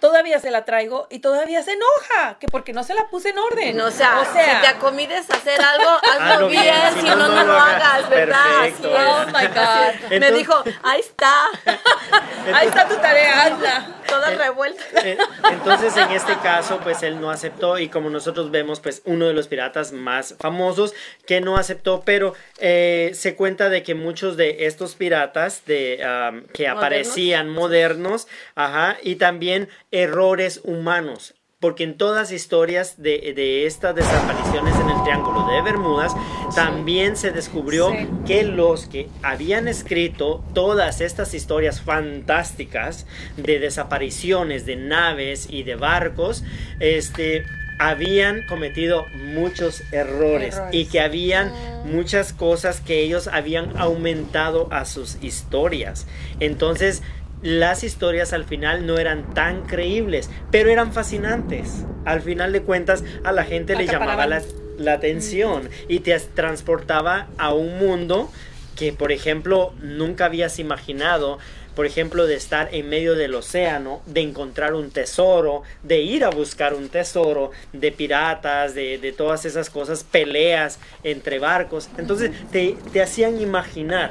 [0.00, 3.38] todavía se la traigo y todavía se enoja, que porque no se la puse en
[3.38, 3.76] orden.
[3.76, 7.44] No, o sea, si te acomides a hacer algo, hazlo Hazlo bien, si no, no,
[7.44, 8.60] lo hagas, ¿verdad?
[8.60, 8.90] Perfecto.
[8.92, 10.10] Oh my God.
[10.20, 11.48] Me dijo, ahí está,
[12.54, 13.86] Ahí está tu tarea, hazla.
[14.06, 14.82] toda revuelta.
[15.04, 15.18] Eh,
[15.50, 19.34] Entonces, en este caso, pues él no aceptó y como nosotros vemos, pues uno de
[19.34, 20.94] los piratas más famosos
[21.26, 26.00] que no aceptó, pero eh, se cuenta de que muchos de estos piratas de,
[26.32, 31.34] um, que aparecían modernos, ajá, y también errores humanos.
[31.60, 36.14] Porque en todas historias de, de estas desapariciones en el Triángulo de Bermudas,
[36.54, 38.06] también se descubrió Sí.
[38.26, 45.74] que los que habían escrito todas estas historias fantásticas de desapariciones de naves y de
[45.74, 46.44] barcos,
[46.78, 47.44] este
[47.80, 50.74] habían cometido muchos errores, Errores.
[50.74, 51.52] y que habían
[51.84, 56.06] muchas cosas que ellos habían aumentado a sus historias.
[56.40, 57.02] Entonces,
[57.42, 61.84] las historias al final no eran tan creíbles, pero eran fascinantes.
[62.04, 64.42] Al final de cuentas, a la gente le llamaba la,
[64.78, 68.30] la atención y te transportaba a un mundo
[68.76, 71.38] que, por ejemplo, nunca habías imaginado.
[71.74, 76.30] Por ejemplo, de estar en medio del océano, de encontrar un tesoro, de ir a
[76.30, 81.88] buscar un tesoro, de piratas, de, de todas esas cosas, peleas entre barcos.
[81.96, 84.10] Entonces, te, te hacían imaginar.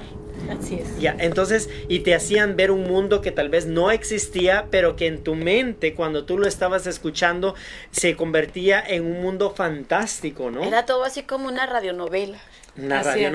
[0.49, 0.99] Así es.
[0.99, 5.07] Ya, entonces, y te hacían ver un mundo que tal vez no existía, pero que
[5.07, 7.55] en tu mente, cuando tú lo estabas escuchando,
[7.91, 10.63] se convertía en un mundo fantástico, ¿no?
[10.63, 12.39] Era todo así como una radionovela.
[12.77, 13.33] Una Así es.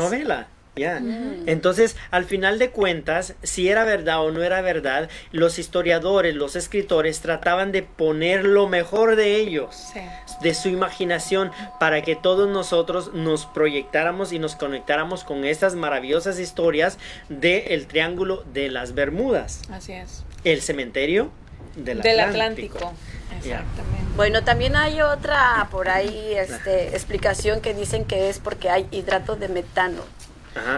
[0.75, 1.49] Mm.
[1.49, 6.57] Entonces, al final de cuentas, si era verdad o no era verdad, los historiadores, los
[6.57, 9.93] escritores trataban de poner lo mejor de ellos,
[10.41, 16.39] de su imaginación, para que todos nosotros nos proyectáramos y nos conectáramos con estas maravillosas
[16.39, 19.63] historias del Triángulo de las Bermudas.
[19.71, 20.25] Así es.
[20.45, 21.31] El cementerio
[21.77, 22.93] del, Atlántico.
[23.37, 24.03] Exactamente.
[24.17, 29.37] Bueno, también hay otra por ahí este, explicación que dicen que es porque hay hidrato
[29.37, 30.03] de metano.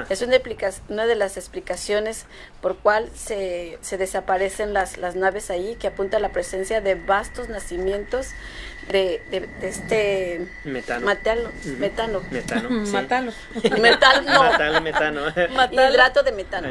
[0.08, 0.36] Es una,
[0.88, 2.26] una de las explicaciones
[2.60, 6.94] por cual se, se desaparecen las, las, naves ahí, que apunta a la presencia de
[6.94, 8.28] vastos nacimientos
[8.90, 11.06] de, de, este metano.
[11.06, 12.20] Matalo, metano.
[12.30, 12.70] Metano.
[12.92, 13.32] Matalo.
[13.80, 14.80] Metano.
[14.80, 15.30] metano.
[15.72, 16.68] Hidrato de metano.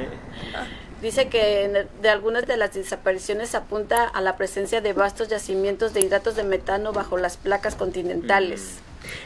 [1.01, 5.99] Dice que de algunas de las desapariciones apunta a la presencia de vastos yacimientos de
[5.99, 8.79] hidratos de metano bajo las placas continentales.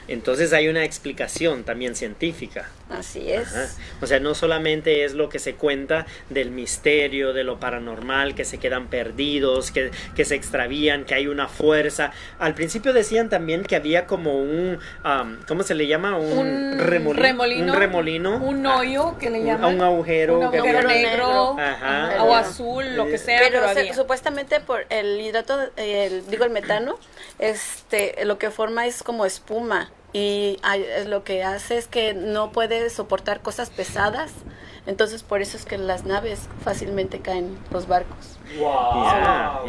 [0.07, 2.69] Entonces hay una explicación también científica.
[2.89, 3.77] Así es.
[4.01, 8.45] O sea, no solamente es lo que se cuenta del misterio, de lo paranormal, que
[8.45, 12.11] se quedan perdidos, que, que se extravían, que hay una fuerza.
[12.39, 14.79] Al principio decían también que había como un,
[15.47, 16.17] ¿cómo se le llama?
[16.17, 18.37] Un, remolino, Un remolino.
[18.37, 19.75] Un hoyo que le llaman.
[19.75, 20.39] Un agujero.
[20.39, 21.57] Un agujero negro.
[22.21, 23.39] O azul, lo que sea.
[23.39, 26.97] Pero, supuestamente por el hidrato, el, digo el metano,
[27.39, 29.66] este, lo que forma es como espuma
[30.13, 30.59] y
[31.05, 34.31] lo que hace es que no puede soportar cosas pesadas,
[34.85, 38.39] entonces por eso es que las naves fácilmente caen los barcos.
[38.57, 39.67] Wow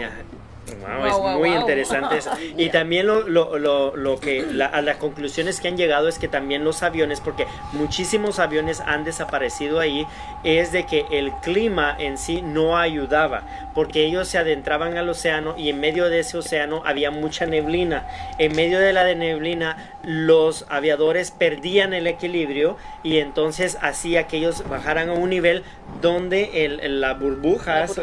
[1.06, 2.30] es muy interesante eso.
[2.56, 6.28] Y también lo, lo, lo, lo que a las conclusiones que han llegado es que
[6.28, 10.06] también los aviones, porque muchísimos aviones han desaparecido ahí,
[10.44, 13.42] es de que el clima en sí no ayudaba,
[13.74, 18.06] porque ellos se adentraban al océano y en medio de ese océano había mucha neblina.
[18.38, 24.64] En medio de la neblina los aviadores perdían el equilibrio y entonces hacía que ellos
[24.68, 25.64] bajaran a un nivel
[26.00, 28.00] donde el, la burbujas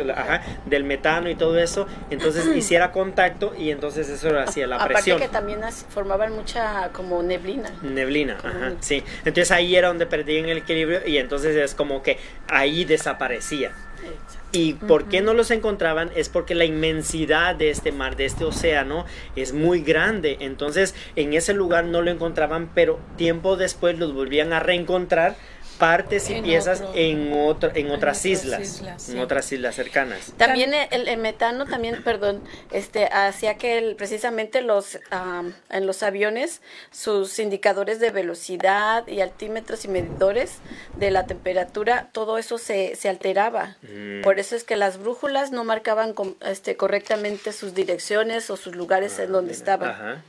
[0.65, 5.17] del metano y todo eso, entonces hiciera contacto y entonces eso hacía la presión.
[5.17, 7.71] Aparte que también formaban mucha como neblina.
[7.81, 9.03] Neblina, ajá, sí.
[9.19, 13.73] Entonces ahí era donde perdían el equilibrio y entonces es como que ahí desaparecía.
[14.51, 16.11] ¿Y por qué no los encontraban?
[16.15, 20.37] Es porque la inmensidad de este mar, de este océano, es muy grande.
[20.39, 25.35] Entonces, en ese lugar no lo encontraban, pero tiempo después los volvían a reencontrar
[25.77, 30.33] partes y piezas en otro, en otras islas, en otras islas cercanas.
[30.37, 34.99] También el, metano también, perdón, este hacía que precisamente los
[35.69, 36.61] en los aviones
[36.91, 40.57] sus indicadores de velocidad y altímetros y medidores
[40.97, 43.77] de la temperatura, todo eso se, se alteraba.
[43.81, 44.21] Mm.
[44.21, 49.19] Por eso es que las brújulas no marcaban este correctamente sus direcciones o sus lugares
[49.19, 50.23] en ah, donde estaban.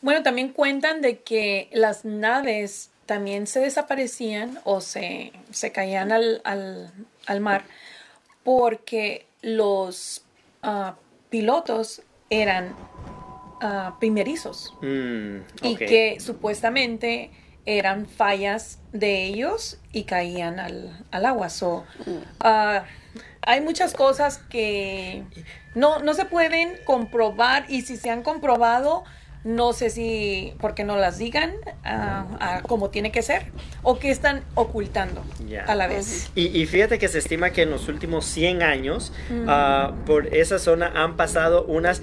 [0.00, 5.32] Bueno, también cuentan de que las naves también se desaparecían o se,
[5.72, 7.64] caían al, mar
[8.42, 10.22] porque los
[10.62, 10.96] ah,
[11.30, 12.74] pilotos eran
[13.62, 14.74] uh, primerizos.
[14.82, 17.30] Mm, y que supuestamente
[17.66, 21.48] eran fallas de ellos y caían al, agua.
[22.40, 22.84] Ah,
[23.42, 25.24] hay muchas cosas que
[25.74, 29.04] no, no se pueden comprobar y si se han comprobado,
[29.44, 31.52] no sé si porque no las digan
[31.84, 33.44] uh, como tiene que ser
[33.82, 35.22] o que están ocultando
[35.66, 36.30] a la vez.
[36.34, 39.12] Y, fíjate que se estima que en los últimos 100 años
[39.46, 42.02] ah, por esa zona han pasado unas,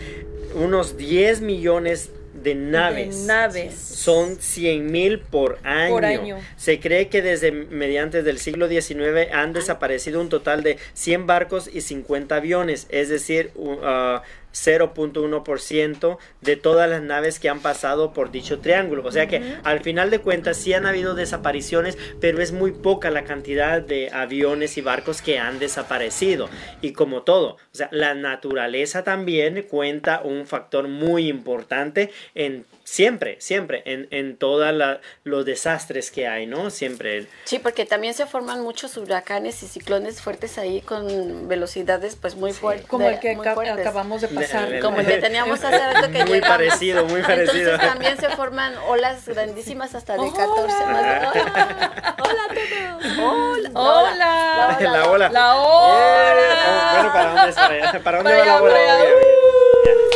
[0.55, 3.25] unos 10 millones de naves.
[3.25, 3.75] naves.
[3.75, 6.37] Son 100 mil por año.
[6.57, 11.69] Se cree que desde mediante del siglo XIX han desaparecido un total de 100 barcos
[11.71, 14.19] y 50 aviones, es decir, uh,
[14.53, 19.03] 0.1% de todas las naves que han pasado por dicho triángulo.
[19.05, 23.09] O sea que al final de cuentas sí han habido desapariciones, pero es muy poca
[23.11, 26.49] la cantidad de aviones y barcos que han desaparecido.
[26.81, 33.37] Y como todo, o sea, la naturaleza también cuenta un factor muy importante en Siempre,
[33.39, 34.75] siempre, en, en todos
[35.23, 36.69] los desastres que hay, ¿no?
[36.69, 37.25] Siempre.
[37.45, 42.51] Sí, porque también se forman muchos huracanes y ciclones fuertes ahí con velocidades pues muy
[42.51, 42.87] fuertes.
[42.87, 44.81] Como el que acabamos de pasar.
[44.81, 47.71] Como el que teníamos hace rato que Muy parecido, muy parecido.
[47.75, 51.33] Entonces también se forman olas grandísimas hasta de 14 más.
[51.33, 53.17] Hola, hola a todos.
[53.17, 53.71] Hola.
[53.73, 54.77] Hola.
[54.81, 55.29] La ola.
[55.29, 55.61] La ola.
[55.63, 58.03] Oh, bueno, ¿para dónde, es?
[58.03, 59.40] ¿Para, dónde va la ola?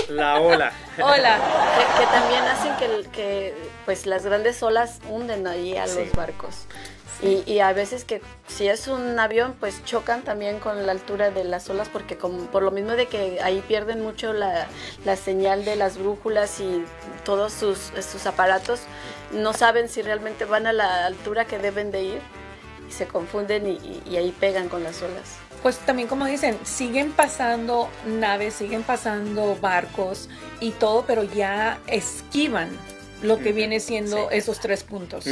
[0.09, 0.71] La ola.
[1.01, 1.39] Hola.
[1.97, 3.53] Que, también hacen que, que,
[3.85, 6.65] pues las grandes olas hunden ahí a los barcos.
[7.21, 11.31] Y, y, a veces que si es un avión, pues chocan también con la altura
[11.31, 14.67] de las olas, porque como, por lo mismo de que ahí pierden mucho la,
[15.05, 16.83] la señal de las brújulas y
[17.23, 18.81] todos sus, sus aparatos,
[19.31, 22.21] no saben si realmente van a la altura que deben de ir
[22.87, 25.44] y se confunden y, y ahí pegan con las olas.
[25.65, 32.69] Pues también como dicen, siguen pasando naves, siguen pasando barcos y todo, pero ya esquivan
[33.23, 35.25] lo que viene siendo esos tres puntos.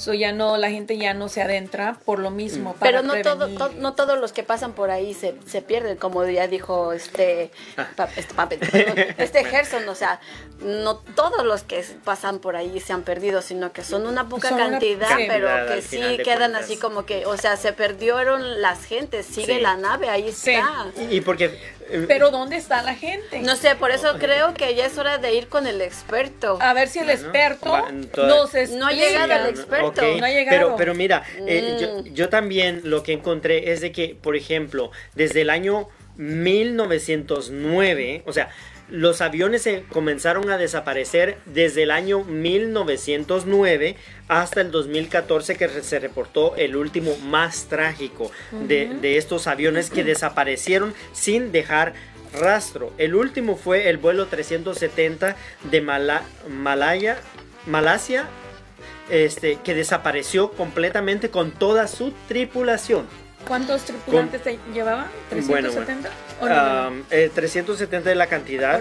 [0.00, 2.74] So ya no, la gente ya no se adentra por lo mismo.
[2.80, 6.48] Pero no, todo, no todos los que pasan por ahí se, se pierden, como ya
[6.48, 7.50] dijo este,
[8.16, 10.18] este, este Gerson, o sea,
[10.62, 14.56] no todos los que pasan por ahí se han perdido, sino que son una poca
[14.56, 19.60] cantidad, pero que sí quedan así como que, o sea, se perdieron las gentes, sigue
[19.60, 20.86] la nave, ahí está.
[21.10, 23.40] Y porque eh, pero ¿dónde está la gente?
[23.40, 26.58] No sé, por eso creo que ya es hora de ir con el experto.
[26.60, 28.78] A ver si el experto nos explica.
[28.78, 30.02] No ha llegado el experto.
[30.18, 30.58] No ha llegado.
[30.58, 32.14] Pero, pero mira, eh, mm.
[32.14, 38.32] yo, también lo que encontré es de que, por ejemplo, desde el año 1909, o
[38.32, 38.50] sea,
[38.90, 43.94] los aviones se comenzaron a desaparecer desde el año 1909
[44.30, 50.94] hasta el 2014 que se reportó el último más trágico de, estos aviones que desaparecieron
[51.12, 51.94] sin dejar
[52.32, 52.92] rastro.
[52.96, 55.34] El último fue el vuelo 370
[55.68, 57.18] de Malaya,
[57.66, 58.28] Malasia,
[59.10, 63.06] este, que desapareció completamente con toda su tripulación.
[63.48, 65.06] ¿Cuántos tripulantes se llevaban?
[65.32, 66.08] ¿370?
[66.38, 68.80] Bueno, 370 es la cantidad.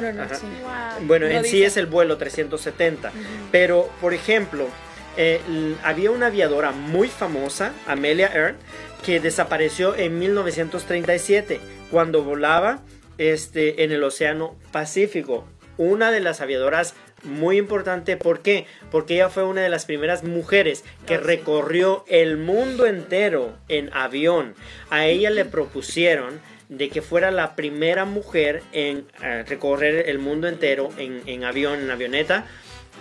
[1.02, 3.12] Bueno, en sí es el vuelo 370.
[3.52, 4.68] Pero, por ejemplo,
[5.17, 5.41] eh,
[5.84, 8.58] había una aviadora muy famosa, Amelia Earn,
[9.06, 11.60] que desapareció en 1937
[11.91, 12.82] cuando volaba
[13.17, 15.45] este, en el Océano Pacífico.
[15.78, 16.93] Una de las aviadoras
[17.24, 18.17] muy importante.
[18.17, 18.65] ¿Por qué?
[18.91, 23.91] Porque ella fue una de las primeras mujeres que ah, recorrió el mundo entero en
[23.93, 24.56] avión.
[24.89, 30.48] A ella le propusieron de que fuera la primera mujer en eh, recorrer el mundo
[30.48, 32.45] entero en, en avión, en avioneta.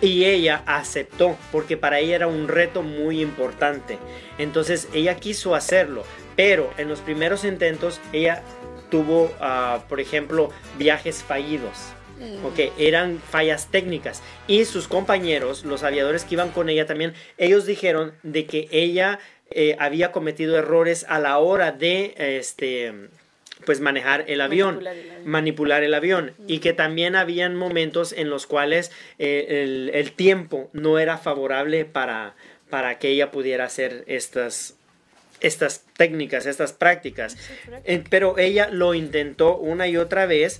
[0.01, 3.97] Y ella aceptó, porque para ella era un reto muy importante.
[4.37, 6.03] Entonces ella quiso hacerlo,
[6.35, 8.41] pero en los primeros intentos ella
[8.89, 11.93] tuvo, ah, por ejemplo, viajes fallidos.
[12.19, 12.45] Mm.
[12.45, 14.21] Ok, eran fallas técnicas.
[14.47, 19.19] Y sus compañeros, los aviadores que iban con ella también, ellos dijeron de que ella
[19.51, 23.09] eh, había cometido errores a la hora de este
[23.65, 24.83] pues manejar el avión,
[25.25, 30.99] manipular el avión, y que también habían momentos en los cuales eh, el, tiempo no
[30.99, 32.35] era favorable para,
[32.69, 34.75] para que ella pudiera hacer estas
[35.41, 37.37] estas técnicas, estas prácticas.
[37.85, 40.59] Eh, pero ella lo intentó una y otra vez.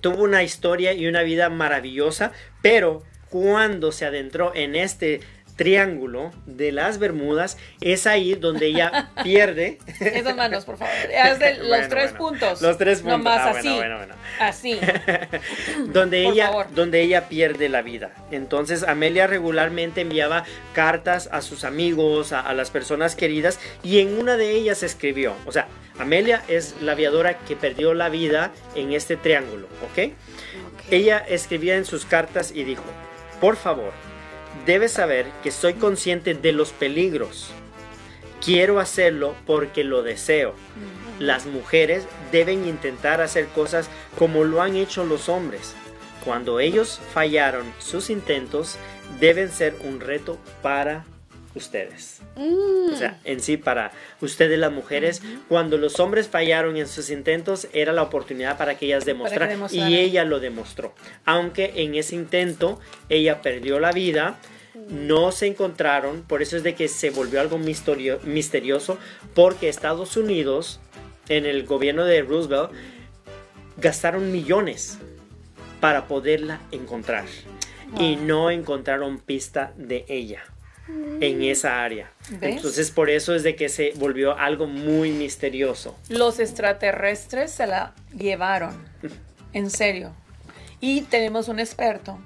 [0.00, 5.20] Tuvo una historia y una vida maravillosa, pero cuando se adentró en este
[5.60, 9.76] triángulo de las Bermudas, es ahí donde ella pierde.
[10.00, 10.94] Esas manos, por favor.
[11.22, 12.62] Haz de los tres puntos.
[12.62, 13.18] Los tres puntos.
[13.18, 13.80] Nomás ah, así.
[14.40, 14.80] Así.
[15.92, 18.12] donde ella, donde ella pierde la vida.
[18.30, 24.18] Entonces Amelia regularmente enviaba cartas a sus amigos, a, a las personas queridas, y en
[24.18, 25.68] una de ellas escribió, o sea,
[25.98, 30.14] Amelia es la aviadora que perdió la vida en este triángulo, ¿ok?
[30.90, 32.84] Ella escribía en sus cartas y dijo,
[33.42, 33.92] por favor,
[34.66, 37.50] debes saber que soy consciente de los peligros.
[38.44, 40.54] Quiero hacerlo porque lo deseo.
[41.18, 45.74] Las mujeres deben intentar hacer cosas como lo han hecho los hombres.
[46.24, 48.76] Cuando ellos fallaron sus intentos,
[49.20, 51.04] deben ser un reto para
[51.54, 52.20] ustedes.
[52.36, 53.16] O sea, mm.
[53.24, 58.02] en sí, para ustedes las mujeres, cuando los hombres fallaron en sus intentos, era la
[58.02, 59.58] oportunidad para que ellas demostraran.
[59.70, 60.94] y ella lo demostró.
[61.24, 64.38] Aunque en ese intento ella perdió la vida,
[64.88, 68.98] no se encontraron, por eso es de que se volvió algo misterioso,
[69.34, 70.80] porque Estados Unidos,
[71.28, 72.70] en el gobierno de Roosevelt,
[73.76, 74.98] gastaron millones
[75.80, 77.24] para poderla encontrar.
[77.98, 80.44] Y no encontraron pista de ella
[81.20, 82.10] en esa área.
[82.40, 85.96] Entonces por eso es de que se volvió algo muy misterioso.
[86.08, 88.74] Los extraterrestres se la llevaron,
[89.52, 90.12] en serio.
[90.80, 92.18] Y tenemos un experto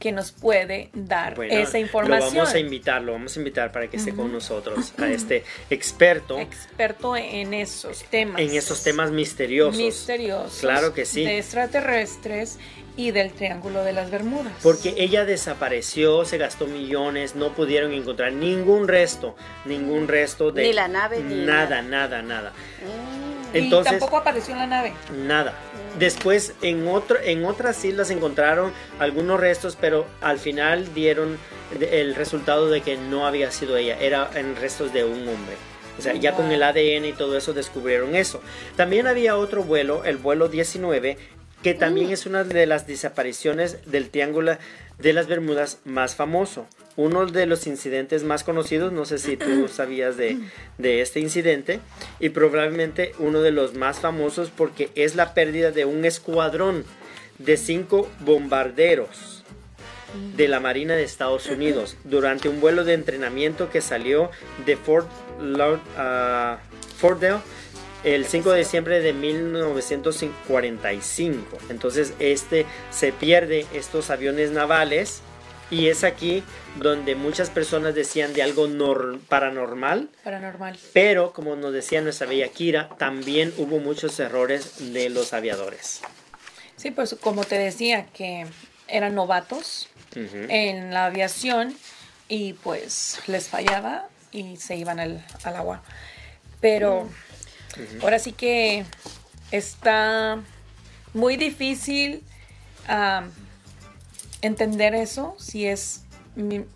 [0.00, 2.30] que nos puede dar esa información.
[2.30, 5.44] Lo vamos a invitar, lo vamos a invitar para que esté con nosotros, a este
[5.68, 6.38] experto.
[6.38, 8.40] Experto en esos temas.
[8.40, 9.76] En esos temas misteriosos.
[9.76, 10.60] Misteriosos.
[10.60, 11.22] Claro que sí.
[11.22, 12.58] De extraterrestres
[12.96, 14.52] y del Triángulo de las Bermudas.
[14.62, 20.62] Porque ella desapareció, se gastó millones, no pudieron encontrar ningún resto, ningún resto de...
[20.62, 21.82] Ni la nave, ni nada.
[21.82, 23.56] Nada, nada, mm.
[23.56, 24.92] Entonces, y tampoco apareció en la nave.
[25.12, 25.54] Nada.
[25.98, 31.36] Después en, otro, en otras islas encontraron algunos restos, pero al final dieron
[31.80, 35.56] el resultado de que no había sido ella, era en restos de un hombre.
[35.98, 38.40] O sea, ya con el ADN y todo eso descubrieron eso.
[38.76, 41.18] También había otro vuelo, el vuelo 19,
[41.62, 44.56] que también es una de las desapariciones del Triángulo
[44.98, 46.66] de las Bermudas más famoso.
[46.96, 50.38] Uno de los incidentes más conocidos, no sé si tú sabías de,
[50.78, 51.80] de este incidente,
[52.18, 56.84] y probablemente uno de los más famosos porque es la pérdida de un escuadrón
[57.38, 59.44] de cinco bombarderos
[60.36, 64.30] de la Marina de Estados Unidos durante un vuelo de entrenamiento que salió
[64.66, 65.08] de Fort,
[65.40, 66.58] Laud- ah,
[68.04, 71.58] el 5 de diciembre de 1945.
[71.68, 75.20] Entonces este se pierde estos aviones navales
[75.70, 76.42] y es aquí
[76.76, 80.08] donde muchas personas decían de algo nor- paranormal.
[80.24, 80.78] Paranormal.
[80.92, 86.00] Pero, como nos decía nuestra bella Kira, también hubo muchos errores de los aviadores.
[86.76, 88.46] Sí, pues como te decía, que
[88.88, 91.76] eran novatos en la aviación
[92.28, 95.82] y pues les fallaba y se iban al, al agua.
[96.60, 97.08] Pero
[98.02, 98.84] ahora sí que
[99.50, 100.40] está
[101.14, 102.22] muy difícil
[104.42, 106.04] entender eso, si es,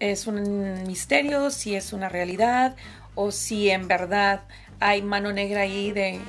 [0.01, 2.77] es un misterio, si es una realidad
[3.15, 4.43] o si en verdad
[4.81, 6.21] hay mano negra ahí de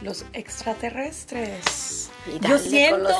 [0.00, 2.01] los extraterrestres.
[2.24, 3.10] Y Yo siento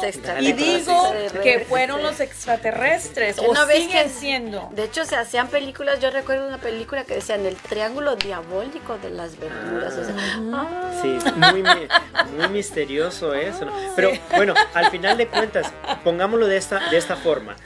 [0.40, 4.68] y digo que fueron los extraterrestres o ¿No siguen que- siendo.
[4.72, 5.98] De hecho, se hacían películas.
[6.00, 9.94] Yo recuerdo una película que decían el triángulo diabólico de las Bermudas.
[9.94, 10.14] o sea,
[10.54, 13.64] ah, Sí, muy, mi- muy misterioso eso.
[13.64, 13.72] ¿no?
[13.96, 15.72] Pero bueno, al final de cuentas,
[16.04, 17.56] pongámoslo de esta, de esta forma.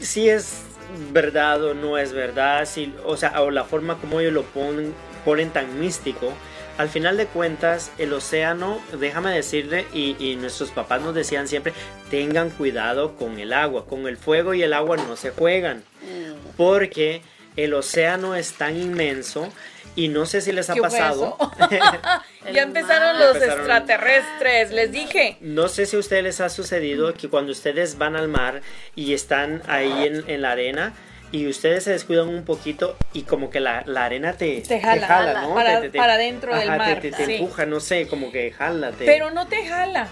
[0.00, 0.62] Si es
[1.10, 4.94] verdad o no es verdad, si, o sea, o la forma como ellos lo ponen,
[5.26, 6.32] ponen tan místico.
[6.76, 11.72] Al final de cuentas, el océano, déjame decirle, y, y nuestros papás nos decían siempre,
[12.10, 15.84] tengan cuidado con el agua, con el fuego y el agua no se juegan,
[16.56, 17.22] porque
[17.56, 19.52] el océano es tan inmenso
[19.96, 21.36] y no sé si les ha ¿Qué fue pasado.
[22.52, 23.58] ya empezaron los Empezaron.
[23.60, 25.36] extraterrestres, les dije.
[25.40, 28.62] No sé si a ustedes les ha sucedido que cuando ustedes van al mar
[28.96, 30.92] y están ahí en, en la arena
[31.34, 35.42] y ustedes se descuidan un poquito y como que la, la arena te, Te jala,
[35.42, 35.54] ¿no?
[35.56, 37.34] para- Te- te- para dentro del ajá, mar, Te, te sí.
[37.34, 38.92] empuja, no sé, como que jala.
[38.92, 40.06] te- Pero no te jala.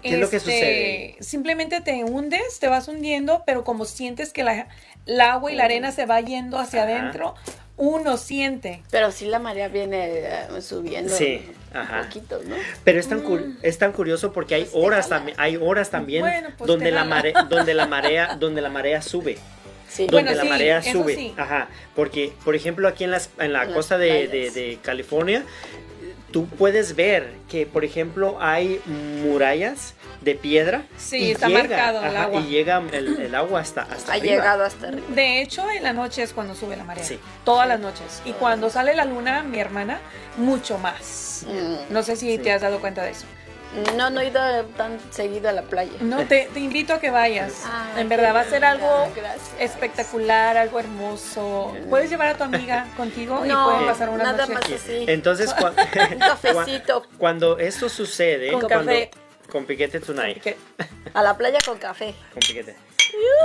[0.00, 1.16] ¿Qué es lo que Este, sucede?
[1.20, 4.68] Simplemente te hundes, te vas hundiendo, pero como sientes que la,
[5.04, 6.92] el agua y la arena se va yendo hacia Ajá.
[6.98, 7.34] adentro,
[7.76, 8.82] uno siente.
[8.90, 11.42] Pero sí la marea viene eh, subiendo Sí,
[11.74, 12.56] un poquito, ¿no?
[12.84, 16.48] Pero es tan, cur- es tan curioso porque hay Pues horas hay horas también Bueno,
[16.56, 19.36] pues donde la marea, donde la marea, donde la marea sube.
[19.88, 20.06] Sí.
[20.06, 21.14] donde Bueno, la sí, marea sube.
[21.14, 21.34] sí.
[21.36, 25.44] Ajá, porque por ejemplo aquí en, las, en la En costa de, de- de California,
[26.30, 30.82] tú puedes ver que por ejemplo hay murallas de piedra.
[30.96, 32.40] Sí, está marcado el agua.
[32.40, 34.34] Y llega el, el agua hasta, hasta ha arriba.
[34.34, 35.06] llegado hasta arriba.
[35.08, 37.04] De hecho, en la noche es cuando sube la marea.
[37.04, 37.18] Sí.
[37.44, 38.20] Todas las noches.
[38.24, 40.00] Y cuando sale la luna, mi hermana,
[40.36, 41.46] mucho más.
[41.48, 41.92] Mm.
[41.92, 42.38] No sé si Sí.
[42.38, 43.26] te has dado cuenta de eso.
[43.96, 44.40] No, no he ido
[44.76, 45.92] tan seguido a la playa.
[46.00, 47.64] No, te, te invito a que vayas.
[47.66, 49.50] Ah, en verdad, va a ser algo Gracias.
[49.58, 51.74] espectacular, algo hermoso.
[51.90, 54.54] Puedes llevar a tu amiga contigo y No, pueden pasar una nada noche.
[54.54, 55.04] más así.
[55.06, 55.74] Entonces, cua-
[56.12, 59.10] Un cafecito cuando esto sucede, Con cuando, café.
[59.50, 60.42] con piquete tonight,
[61.14, 62.14] a la playa con café.
[62.32, 62.74] con piquete.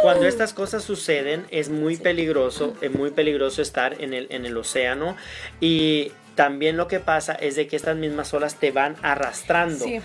[0.02, 4.58] Cuando estas cosas suceden es muy peligroso, es muy peligroso estar en el, en el
[4.58, 5.16] océano
[5.62, 10.00] y también lo que pasa es de que estas mismas olas te van arrastrando, Sí.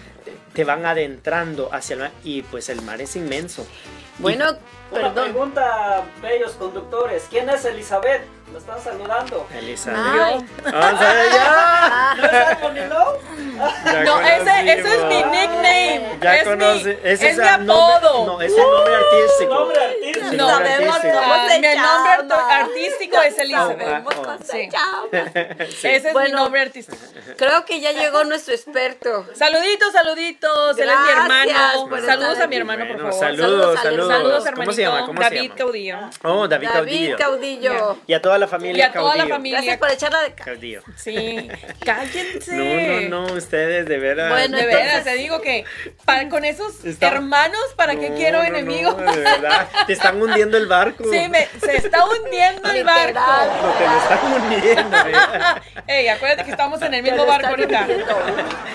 [0.52, 3.66] te van adentrando hacia el mar y pues el mar es inmenso.
[4.18, 4.46] Bueno,
[4.90, 5.24] Una perdón.
[5.32, 7.26] pregunta, bellos conductores.
[7.30, 8.22] ¿Quién es Elizabeth?
[8.52, 9.46] Me están saludando.
[9.58, 9.92] Elisa.
[9.94, 12.58] Ay, Vamos a ver, ya.
[12.62, 12.70] ¿No
[13.90, 16.18] es No, ese, ese es mi nickname.
[16.20, 18.26] Ya es conoce, mi, ese es mi apodo.
[18.26, 19.54] no, es el nombre artístico.
[19.54, 20.28] Nombre artístico.
[20.30, 21.20] Sí, No, nombre sabemos artístico.
[21.20, 24.04] mi nombre artístico es Elizabeth.
[24.04, 24.68] ¿Cómo se Sí.
[24.70, 25.30] llama?
[25.60, 26.38] Ese es mi Bueno.
[26.38, 26.98] nombre artístico.
[27.36, 29.26] Creo que ya llegó nuestro experto.
[29.34, 30.78] Saluditos, saluditos.
[30.78, 31.88] Él es mi hermano.
[32.06, 33.12] Saludos a mi hermano, por favor.
[33.14, 34.08] saludos, Saludos, saludos.
[34.12, 34.72] Saludos, ¿Cómo hermanito.
[34.72, 35.06] se llama?
[35.06, 35.54] ¿Cómo David se llama?
[35.56, 35.98] Caudillo.
[36.24, 37.16] Oh, David, David Caudillo.
[37.18, 37.98] Caudillo.
[38.06, 39.58] Y a toda la Y familia a toda la familia.
[39.58, 40.82] Gracias por echarla de ca- Caudillo.
[40.96, 41.48] Sí,
[41.84, 42.52] cállense.
[43.10, 44.30] No, no, no, ustedes de veras.
[44.30, 45.64] Bueno, De entonces- veras, te digo que
[46.04, 48.96] para, con esos Está- hermanos, ¿para qué No, quiero no, enemigos?
[48.96, 49.68] No, de verdad.
[49.86, 51.04] Te están hundiendo el barco.
[51.04, 53.20] Sí, me- se está hundiendo el barco.
[53.20, 54.96] No, te lo están hundiendo.
[55.86, 57.86] Ey, acuérdate que estamos en el mismo barco ahorita.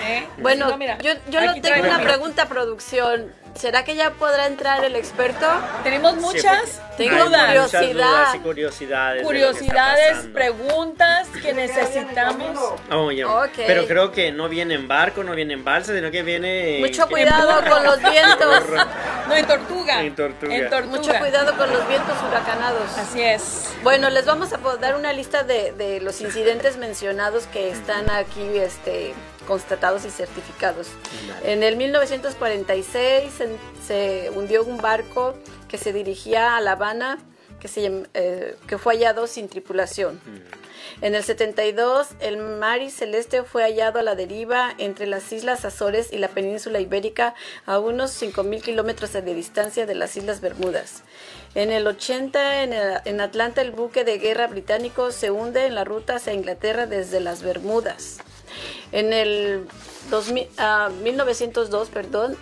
[0.06, 0.26] ¿Eh?
[0.38, 2.10] Bueno, No, mira, yo, yo no tengo una mira.
[2.10, 3.32] pregunta, producción.
[3.54, 5.46] ¿Será que ya podrá entrar el experto?
[5.82, 9.22] Tenemos muchas Sí, Tengo dudas, muchas y curiosidades.
[9.24, 12.56] curiosidades, preguntas que necesitamos.
[12.92, 13.26] Oh, ya.
[13.28, 13.50] Ok.
[13.66, 16.78] Pero creo que no viene en barco, no viene en balsa, sino que viene.
[16.80, 18.62] Mucho cuidado con los vientos.
[19.24, 20.02] No, en tortuga.
[20.02, 20.54] En tortuga.
[20.54, 20.96] En tortuga.
[20.98, 22.98] Mucho cuidado con los vientos huracanados.
[22.98, 23.72] Así es.
[23.82, 28.46] Bueno, les vamos a dar una lista de, de los incidentes mencionados que están aquí
[28.58, 29.14] este,
[29.46, 30.88] constatados y certificados.
[31.44, 33.32] En el 1946
[33.86, 35.34] se, hundió un barco
[35.68, 37.18] que se dirigía a La Habana,
[37.60, 40.20] que, se, eh, que fue hallado sin tripulación.
[41.00, 46.12] En el 72, el Mari Celeste fue hallado a la deriva entre las Islas Azores
[46.12, 47.34] y la península ibérica
[47.66, 51.02] a unos 5.000 kilómetros de distancia de las Islas Bermudas.
[51.54, 52.62] En el 80,
[53.04, 57.20] en, Atlanta, el buque de guerra británico se hunde en la ruta hacia Inglaterra desde
[57.20, 58.18] las Bermudas.
[58.92, 59.66] En el
[61.02, 62.36] 1902, ah, perdón,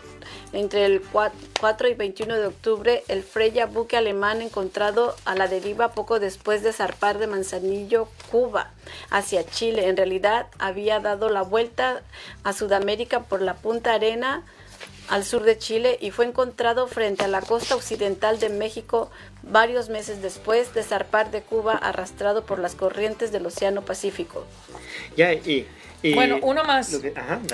[0.52, 5.92] entre el 4 y 21 de octubre, el Freya, buque alemán encontrado a la deriva
[5.92, 8.70] poco después de zarpar de Manzanillo, Cuba,
[9.10, 9.88] hacia Chile.
[9.88, 12.02] En realidad había dado la vuelta
[12.44, 14.44] a Sudamérica por la Punta Arena
[15.08, 19.10] al sur de Chile y fue encontrado frente a la costa occidental de México
[19.42, 24.44] varios meses después de zarpar de Cuba arrastrado por las corrientes del Océano Pacífico.
[25.16, 25.66] Ya, y
[26.14, 26.98] bueno, uno más.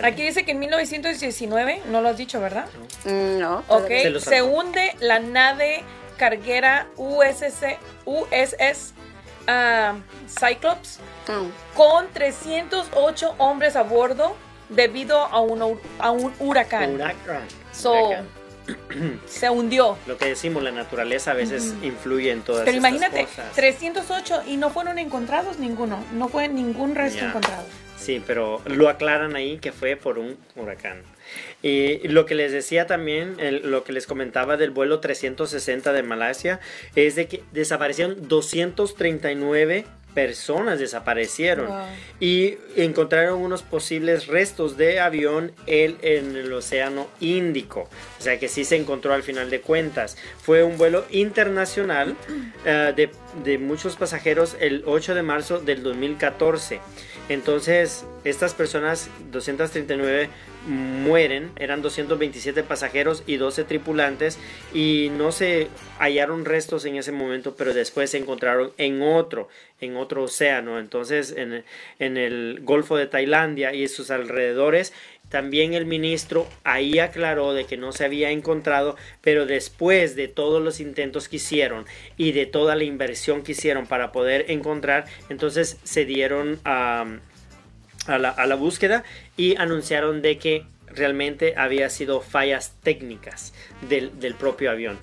[0.02, 2.66] Aquí dice que en 1919, no lo has dicho, ¿verdad?
[3.04, 3.64] No.
[3.68, 5.84] Ok, se, hunde la nave
[6.16, 8.94] carguera USS, USS
[9.46, 9.96] ah,
[10.26, 11.76] Cyclops mm.
[11.76, 14.36] con 308 hombres a bordo
[14.68, 16.94] debido a un, a un huracán.
[16.94, 17.46] Huracán.
[19.26, 19.96] se hundió.
[20.06, 24.70] Lo que decimos, la naturaleza a veces influye en todas Pero imagínate, 308 y no
[24.70, 27.64] fueron encontrados ninguno, no fue ningún resto encontrado.
[28.08, 31.02] Sí, pero lo aclaran ahí que fue por un huracán.
[31.62, 36.58] Y lo que les decía también, lo que les comentaba del vuelo 360 de Malasia,
[36.96, 39.84] es de que desaparecieron 239
[40.14, 41.68] personas desaparecieron
[42.18, 47.88] y encontraron unos posibles restos de avión en el Océano Índico.
[48.18, 50.16] O sea que sí se encontró al final de cuentas.
[50.42, 52.16] Fue un vuelo internacional
[52.64, 53.10] eh, de,
[53.44, 56.80] de muchos pasajeros el 8 de marzo del 2014.
[57.28, 60.30] Entonces, estas personas, 239,
[60.66, 64.38] mueren, eran 227 pasajeros y 12 tripulantes
[64.72, 65.68] y no se
[65.98, 69.48] hallaron restos en ese momento, pero después se encontraron en otro,
[69.80, 71.64] en otro océano, entonces en,
[71.98, 74.92] en el Golfo de Tailandia y sus alrededores.
[75.28, 80.62] También el ministro ahí aclaró de que no se había encontrado, pero después de todos
[80.62, 81.84] los intentos que hicieron
[82.16, 87.06] y de toda la inversión que hicieron para poder encontrar, entonces se dieron a
[88.08, 89.04] a la, búsqueda
[89.36, 93.52] y anunciaron de que realmente había sido fallas técnicas
[93.88, 94.98] del, propio avión.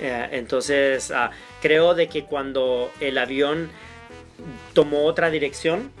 [0.00, 3.70] Eh, entonces uh, creo de que cuando el avión
[4.72, 5.92] tomó otra dirección,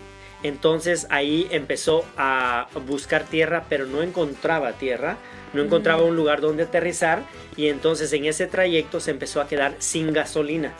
[0.42, 5.16] entonces ahí empezó a buscar tierra, pero no encontraba tierra,
[5.52, 7.22] no encontraba un lugar donde aterrizar
[7.56, 10.72] y entonces en ese trayecto se empezó a quedar sin gasolina.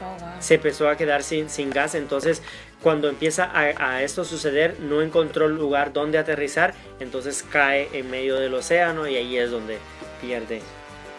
[0.00, 2.42] Oh, se empezó a quedar sin, sin gas, entonces
[2.82, 8.54] cuando empieza a, esto suceder, no encontró lugar donde aterrizar, entonces cae en medio del
[8.54, 9.78] océano y ahí es donde
[10.20, 10.62] pierde.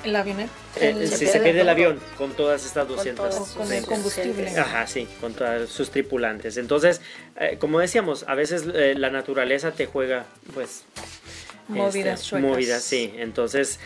[0.04, 0.50] ¿El avión?
[0.78, 3.36] Eh, si se pierde el avión con todas estas 200.
[3.56, 4.58] Con, el combustible.
[4.58, 6.58] Ajá, sí, con todos sus tripulantes.
[6.58, 7.02] Entonces,
[7.38, 10.84] eh, como decíamos, a veces eh, la naturaleza te juega, pues...
[11.68, 13.14] Movidas, este, movidas, sí.
[13.18, 13.80] Entonces,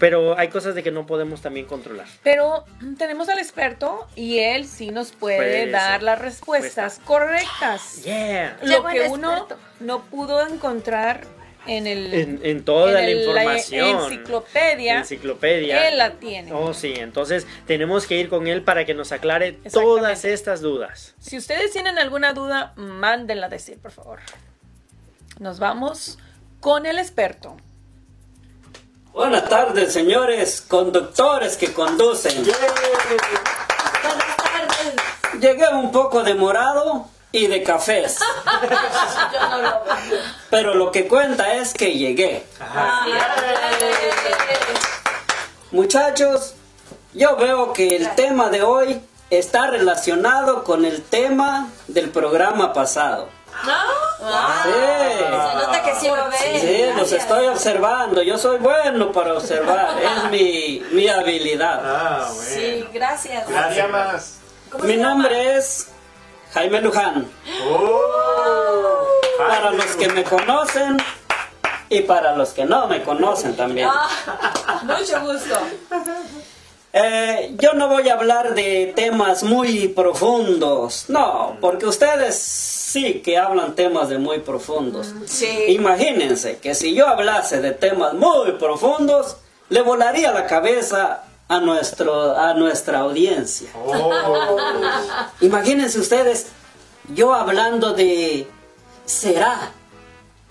[0.00, 2.06] pero hay cosas de que no podemos también controlar.
[2.22, 2.64] Pero
[2.98, 8.02] tenemos al experto y él sí nos puede, dar las respuestas correctas.
[8.04, 8.58] Yeah.
[8.62, 9.46] Lo que uno
[9.80, 11.26] no pudo encontrar
[11.68, 13.96] en el en, toda la información.
[13.96, 15.88] la enciclopedia enciclopedia.
[15.88, 16.52] él la tiene.
[16.52, 21.14] Oh sí entonces tenemos que ir con él para que nos aclare todas estas dudas.
[21.20, 24.20] Si ustedes tienen alguna duda mándenla decir por favor.
[25.38, 26.18] Nos vamos
[26.60, 27.56] con el experto.
[29.12, 32.44] Buenas tardes, señores conductores que conducen.
[32.44, 35.40] Buenas tardes.
[35.40, 38.18] Llegué un poco demorado y de cafés.
[40.50, 42.44] Pero lo que cuenta es que llegué.
[45.70, 46.54] Muchachos,
[47.14, 49.00] yo veo que el tema de hoy
[49.30, 53.28] está relacionado con el tema del programa pasado.
[53.64, 53.72] ¿No?
[54.62, 54.70] Sí.
[55.18, 56.60] Se nota que sí lo ves.
[56.60, 58.22] Sí, los estoy observando.
[58.22, 59.96] Yo soy bueno para observar.
[60.02, 61.80] es mi, mi habilidad.
[61.84, 62.50] Ah, bueno.
[62.50, 63.48] Sí, gracias.
[63.48, 64.38] Gracias más.
[64.82, 65.88] Mi nombre es
[66.52, 67.28] Jaime Luján.
[67.70, 68.00] Oh.
[69.38, 70.96] Para los que me conocen
[71.88, 73.88] y para los que no me conocen también.
[73.90, 75.58] Ah, mucho gusto.
[76.92, 83.36] Eh, yo no voy a hablar de temas muy profundos, no, porque ustedes sí que
[83.36, 85.14] hablan temas de muy profundos.
[85.26, 85.66] Sí.
[85.68, 89.36] Imagínense que si yo hablase de temas muy profundos,
[89.68, 93.70] le volaría la cabeza a, nuestro, a nuestra audiencia.
[93.74, 94.56] Oh.
[95.40, 96.48] Imagínense ustedes,
[97.14, 98.46] yo hablando de,
[99.06, 99.72] ¿será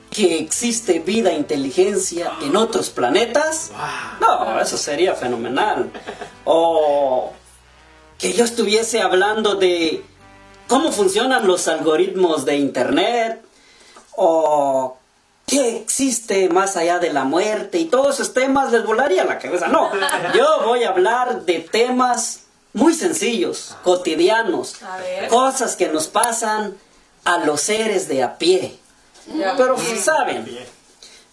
[0.09, 3.71] que existe vida, inteligencia en otros planetas?
[4.19, 5.91] No, eso sería fenomenal.
[6.45, 7.33] O
[8.17, 10.03] que yo estuviese hablando de
[10.67, 13.43] cómo funcionan los algoritmos de Internet.
[14.15, 14.96] O
[15.47, 19.67] qué existe más allá de la muerte y todos esos temas les volaría la cabeza.
[19.69, 19.89] No,
[20.35, 22.41] yo voy a hablar de temas
[22.73, 24.75] muy sencillos, cotidianos,
[25.29, 26.75] cosas que nos pasan
[27.23, 28.77] a los seres de a pie.
[29.55, 30.45] Pero saben,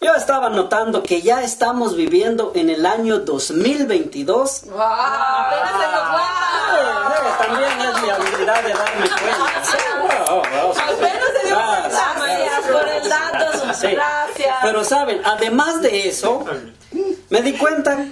[0.00, 4.62] yo estaba notando que ya estamos viviendo en el año 2022.
[4.62, 6.30] Apenas se nos va.
[6.76, 9.62] Eh, También es mi habilidad de darme cuenta.
[10.30, 12.14] Oh, Apenas se dio cuenta,
[12.70, 13.53] por el dato.
[13.82, 14.56] Gracias.
[14.62, 16.44] Pero saben, además de eso,
[17.30, 18.06] me di cuenta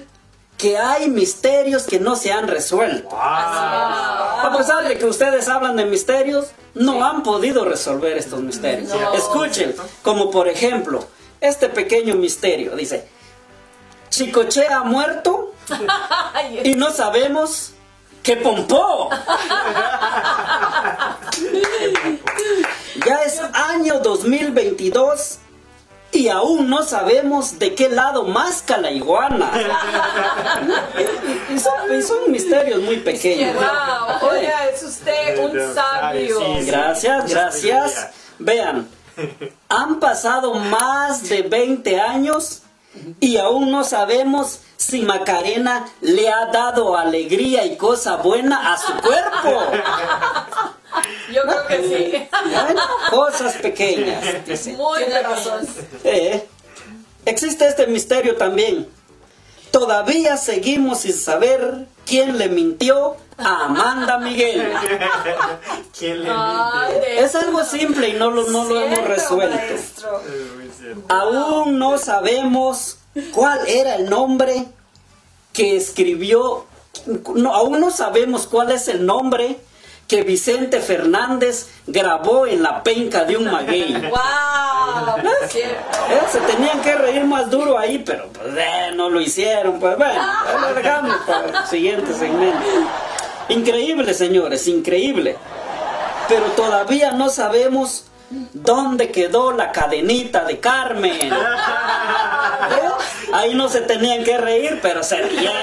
[0.57, 3.09] que hay misterios que no se han resuelto.
[3.13, 8.91] A pesar de que ustedes hablan de misterios, no han podido resolver estos misterios.
[9.13, 11.05] Escuchen, como por ejemplo,
[11.41, 12.75] este pequeño misterio.
[12.75, 13.07] Dice,
[14.09, 15.53] Chicoche ha muerto
[16.63, 17.73] y no sabemos
[18.21, 19.09] qué pompó.
[23.05, 25.39] Ya es año 2022
[26.13, 29.51] y aún no sabemos de qué lado masca la iguana.
[31.49, 33.55] Y son, y son misterios muy pequeños.
[33.55, 36.39] Wow, oiga, es usted un sabio.
[36.65, 38.09] Gracias, gracias.
[38.37, 38.87] Vean,
[39.69, 42.61] han pasado más de 20 años
[43.19, 48.93] y aún no sabemos si Macarena le ha dado alegría y cosa buena a su
[48.93, 49.63] cuerpo.
[51.31, 52.27] Yo creo que sí.
[52.43, 54.45] Bueno, cosas pequeñas.
[54.45, 54.73] dice.
[54.73, 55.67] Muy de razón.
[56.03, 56.47] Eh,
[57.25, 58.87] existe este misterio también.
[59.71, 64.71] Todavía seguimos sin saber quién le mintió a Amanda Miguel.
[65.97, 69.55] ¿Quién le Ay, de Es algo simple y no lo, no lo hemos resuelto.
[69.55, 70.21] maestro.
[71.09, 72.99] Aún no sabemos
[73.33, 74.65] cuál era el nombre
[75.53, 76.65] que escribió,
[77.35, 79.57] no, aún no sabemos cuál es el nombre
[80.07, 83.93] que Vicente Fernández grabó en la penca de un maguey.
[84.13, 85.17] Wow.
[85.19, 89.79] Eh, se tenían que reír más duro ahí, pero pues eh, no lo hicieron.
[89.79, 90.21] Pues bueno,
[90.75, 92.59] dejamos para el siguiente segmento.
[93.49, 95.37] Increíble, señores, increíble.
[96.27, 98.05] Pero todavía no sabemos
[98.53, 101.33] dónde quedó la cadenita de Carmen.
[103.33, 105.55] Ahí no se tenían que reír, pero se rieron.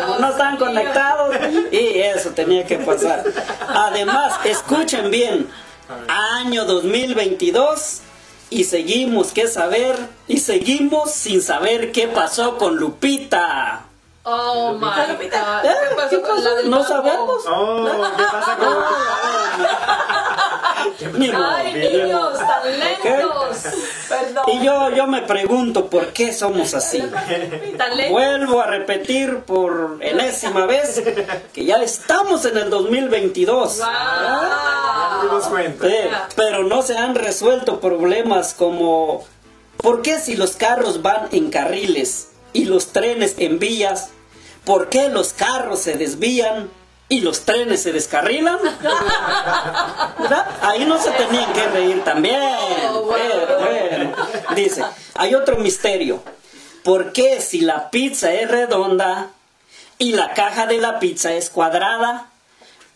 [0.00, 1.36] como no están conectados
[1.72, 3.24] y eso tenía que pasar.
[3.68, 5.48] Además, escuchen bien,
[6.08, 8.02] año 2022
[8.50, 9.96] y seguimos que saber
[10.28, 13.85] y seguimos sin saber qué pasó con Lupita.
[14.28, 15.64] Oh my God.
[15.64, 15.70] ¿Eh?
[15.88, 17.44] ¿Qué pasó ¿Qué con la del No sabemos.
[17.48, 18.76] Oh, ¿qué pasa con.
[21.44, 23.56] Ay, niños, tan lentos.
[24.08, 24.44] Perdón.
[24.48, 27.00] Y yo, yo me pregunto por qué somos así.
[28.10, 31.00] Vuelvo a repetir por enésima vez
[31.52, 33.78] que ya estamos en el 2022.
[33.78, 35.86] Ya nos dimos cuenta.
[35.86, 39.24] Eh, pero no se han resuelto problemas como
[39.76, 44.10] ¿por qué si los carros van en carriles y los trenes en vías,
[44.66, 46.68] por qué los carros se desvían
[47.08, 48.58] y los trenes se descarrilan?
[50.18, 50.46] ¿Verdad?
[50.60, 52.40] Ahí no se tenían que reír también.
[52.76, 54.12] Pero, bueno.
[54.54, 54.82] Dice,
[55.14, 56.20] hay otro misterio.
[56.82, 59.28] ¿Por qué si la pizza es redonda
[59.98, 62.26] y la caja de la pizza es cuadrada?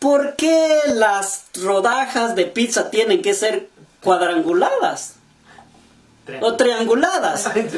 [0.01, 3.69] ¿Por qué las rodajas de pizza tienen que ser
[4.03, 5.20] cuadranguladas?
[6.41, 7.47] O trianguladas.
[7.55, 7.71] Eh,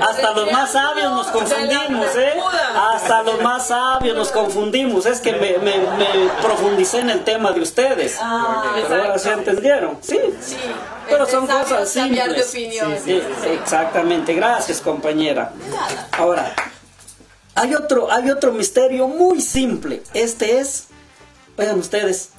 [0.00, 2.34] hasta los más sabios nos confundimos, ¿eh?
[2.94, 5.06] Hasta los más sabios nos confundimos.
[5.06, 8.18] Es que me, me- me profundicé en el tema de ustedes.
[8.88, 9.98] Pero ahora se entendieron.
[10.00, 10.18] Sí.
[11.08, 12.82] Pero son cosas cambiar de simples.
[12.82, 12.98] opinión.
[13.04, 14.34] Sí, exactamente.
[14.34, 15.52] Gracias, compañera.
[16.18, 16.54] Ahora,
[17.54, 20.02] hay otro, hay otro misterio muy simple.
[20.14, 20.88] Este es,
[21.56, 22.30] vean ustedes,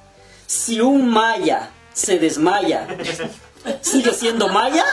[0.45, 2.87] si un maya se desmaya,
[3.81, 4.85] ¿sigue siendo maya?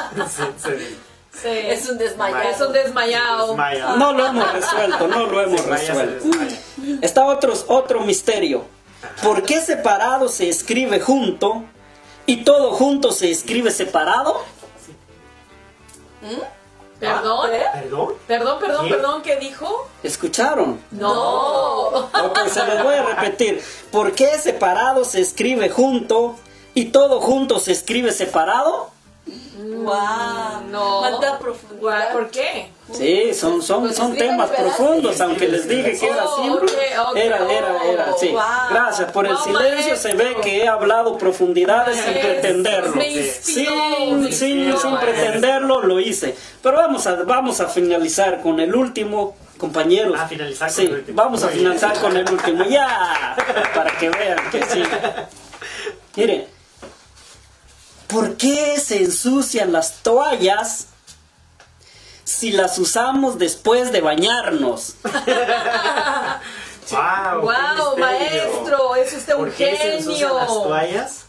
[1.33, 1.49] Sí.
[1.49, 2.49] Es un desmayado.
[2.49, 3.47] Es un desmayado.
[3.49, 3.97] Desmaya.
[3.97, 6.27] No lo hemos resuelto, no lo hemos resuelto.
[7.03, 8.65] Está otro, otro misterio.
[9.23, 11.63] ¿Por qué separado se escribe junto
[12.25, 14.43] y todo junto se escribe separado?
[16.99, 17.51] Perdón.
[17.51, 18.15] ¿Perdón?
[18.27, 18.95] Perdón, perdón, ¿Qué?
[18.95, 19.89] perdón, ¿qué dijo?
[20.03, 20.81] ¿Escucharon?
[20.91, 21.89] No.
[21.89, 23.63] Ok, se los voy a repetir.
[23.93, 26.37] ¿Por qué separado se escribe junto
[26.77, 28.91] y todo junto se escribe separado?
[29.59, 30.63] ¡Wow!
[30.71, 30.99] No.
[31.01, 32.13] ¿Cuánta profundidad?
[32.13, 32.71] ¿Por qué?
[32.93, 36.73] Sí, son, son, Pues son temas profundos, aunque les dije que era Oh, simple.
[37.17, 38.29] Era, era, era, sí.
[38.31, 38.43] oh, wow.
[38.71, 43.03] Gracias por el Wow, silencio, se ve que he hablado profundidades sin pretenderlo.
[43.41, 46.37] Sin, sin, sin pretenderlo, lo hice.
[46.63, 50.21] Pero vamos a, vamos a finalizar con el último, compañeros.
[50.21, 51.17] A finalizar con Sí, el último.
[51.17, 52.65] vamos a finalizar con el último.
[52.65, 53.35] Ya,
[53.75, 54.83] para que vean que sí.
[56.17, 56.47] Miren,
[58.09, 60.87] ¿por qué se ensucian las toallas
[62.25, 64.95] si las usamos después de bañarnos?
[66.91, 67.41] ¡Wow!
[67.43, 68.95] ¡Wow, maestro!
[68.97, 70.63] Es usted un ¿Por qué se ensucian las genio.
[70.63, 71.23] toallas?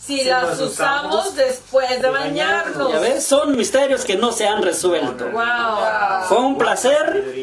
[0.00, 2.76] Si Si las usamos usamos después de de bañarnos.
[2.78, 2.92] bañarnos.
[2.92, 5.28] Ya ves, son misterios que no se han resuelto.
[5.30, 6.24] ¡Wow!
[6.28, 7.34] Fue un placer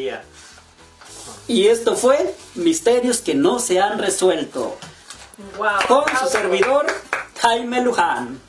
[1.46, 4.76] y esto fue Misterios que no se han resuelto.
[5.58, 5.68] ¡Wow!
[5.88, 6.86] Con su servidor,
[7.40, 8.40] Jaime Luján.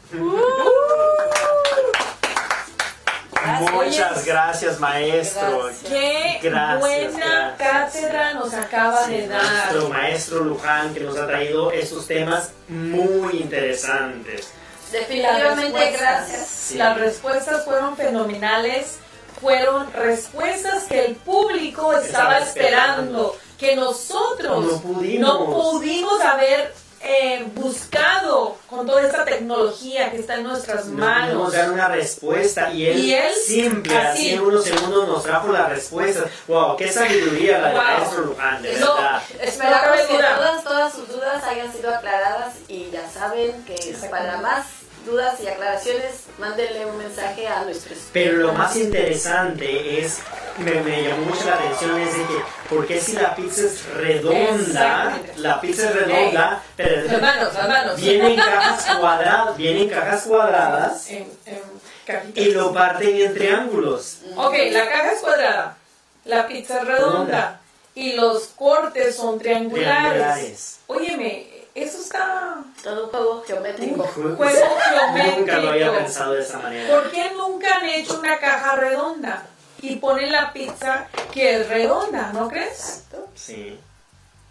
[3.72, 5.63] Muchas gracias, maestro.
[5.66, 5.91] Gracias.
[5.91, 7.57] ¡Qué Gracias, buena gracias.
[7.57, 9.41] cátedra nos acaba de dar!
[9.43, 14.49] Nuestro maestro Luján que nos ha traído estos temas muy interesantes.
[14.91, 16.47] Definitivamente gracias.
[16.47, 16.78] Sí.
[16.78, 18.97] Las respuestas fueron fenomenales,
[19.39, 23.01] fueron respuestas que el público estaba Estaba esperando.
[23.01, 25.28] esperando, que nosotros No pudimos.
[25.39, 26.74] no pudimos haber
[27.07, 31.53] eh, buscado con toda esta tecnología que está en nuestras No manos.
[31.53, 34.09] dar una respuesta y él, Y él, simple, así.
[34.09, 34.29] así.
[34.33, 36.25] en unos segundos nos trajo la respuesta.
[36.47, 36.75] ¡Wow!
[36.77, 37.77] ¡Qué sabiduría la Wow.
[37.81, 38.61] maestro Luján!
[38.63, 39.21] De No, verdad.
[39.41, 40.35] Esperamos que duda.
[40.35, 44.65] todas, todas sus dudas hayan sido aclaradas y ya saben que para más
[45.05, 50.19] dudas y aclaraciones, mándenle un mensaje a nuestros Pero lo más interesante es,
[50.57, 53.85] me, me llamó mucho la atención, es de que, ¿por qué si la pizza es
[53.93, 55.17] redonda?
[55.37, 58.01] La pizza es redonda, pero Hermanos, hermanos.
[58.01, 61.61] viene en cajas cuadradas, viene en cajas cuadradas En- en
[62.05, 62.43] cajitas.
[62.43, 64.17] y lo parten en triángulos.
[64.35, 65.77] Ok, la caja es cuadrada,
[66.25, 67.61] la pizza es redonda Redonda.
[67.95, 69.93] y los cortes son triangulares.
[70.11, 70.79] Triangulares.
[70.87, 74.03] Óyeme, eso está todo un juego geométrico.
[74.03, 75.39] juego geométrico.
[75.39, 76.89] Nunca lo había pensado de esa manera.
[76.89, 79.43] ¿Por qué nunca han hecho una caja redonda?
[79.82, 82.71] Y ponen la pizza que es redonda, ¿no crees?
[82.71, 83.28] Exacto.
[83.36, 83.78] Sí.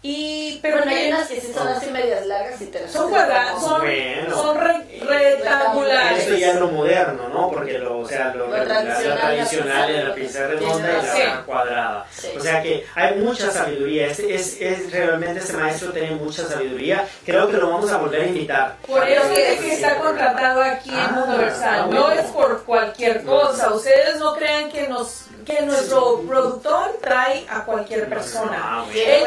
[0.07, 3.59] Y, pero Bueno, hay unas que sí son así medias largas y te son cuadradas,
[3.59, 4.35] son, Bueno.
[4.35, 6.19] son re- rectangulares.
[6.19, 7.49] Esto ya es lo moderno, ¿no?
[7.49, 10.47] Porque lo, o sea, lo, Lo la- la, tradicional, tradicional la es la pizza pizza
[10.47, 11.21] redonda y la Sí.
[11.47, 12.05] cuadrada.
[12.11, 12.27] Sí.
[12.37, 14.05] O sea que hay mucha sabiduría.
[14.07, 17.07] Es, es, es realmente este maestro tiene mucha sabiduría.
[17.25, 18.75] Creo que lo vamos a volver a invitar.
[18.85, 21.79] Por eso es que está contratado aquí en Ah, Universal.
[21.85, 23.73] ah, No es por cualquier cosa.
[23.73, 28.59] Ustedes no crean que nos que nuestro productor trae a cualquier persona.
[28.61, 28.93] Ah, bueno.
[28.93, 29.17] Tiene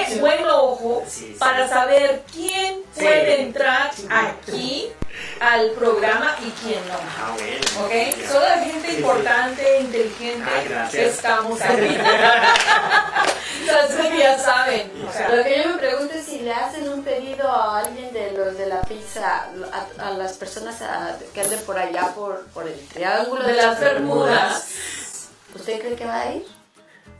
[0.00, 1.04] Él tiene buen ojo
[1.38, 4.90] para saber quién puede entrar aquí
[5.40, 6.94] al programa y quién no.
[6.94, 7.86] Ah, bueno.
[7.86, 8.26] ¿Ok?
[8.30, 9.00] Solo la gente Sí, sí.
[9.00, 11.98] importante, inteligente, Ah, estamos aquí.
[13.60, 14.90] Entonces que ya saben.
[15.08, 18.12] o sea, Lo que yo me pregunto es si le hacen un pedido a alguien
[18.12, 22.46] de los de la pizza, a, a las personas a- que anden por allá por,
[22.48, 24.68] por el triángulo de las Bermudas.
[25.58, 26.44] ¿Usted cree que va a ir?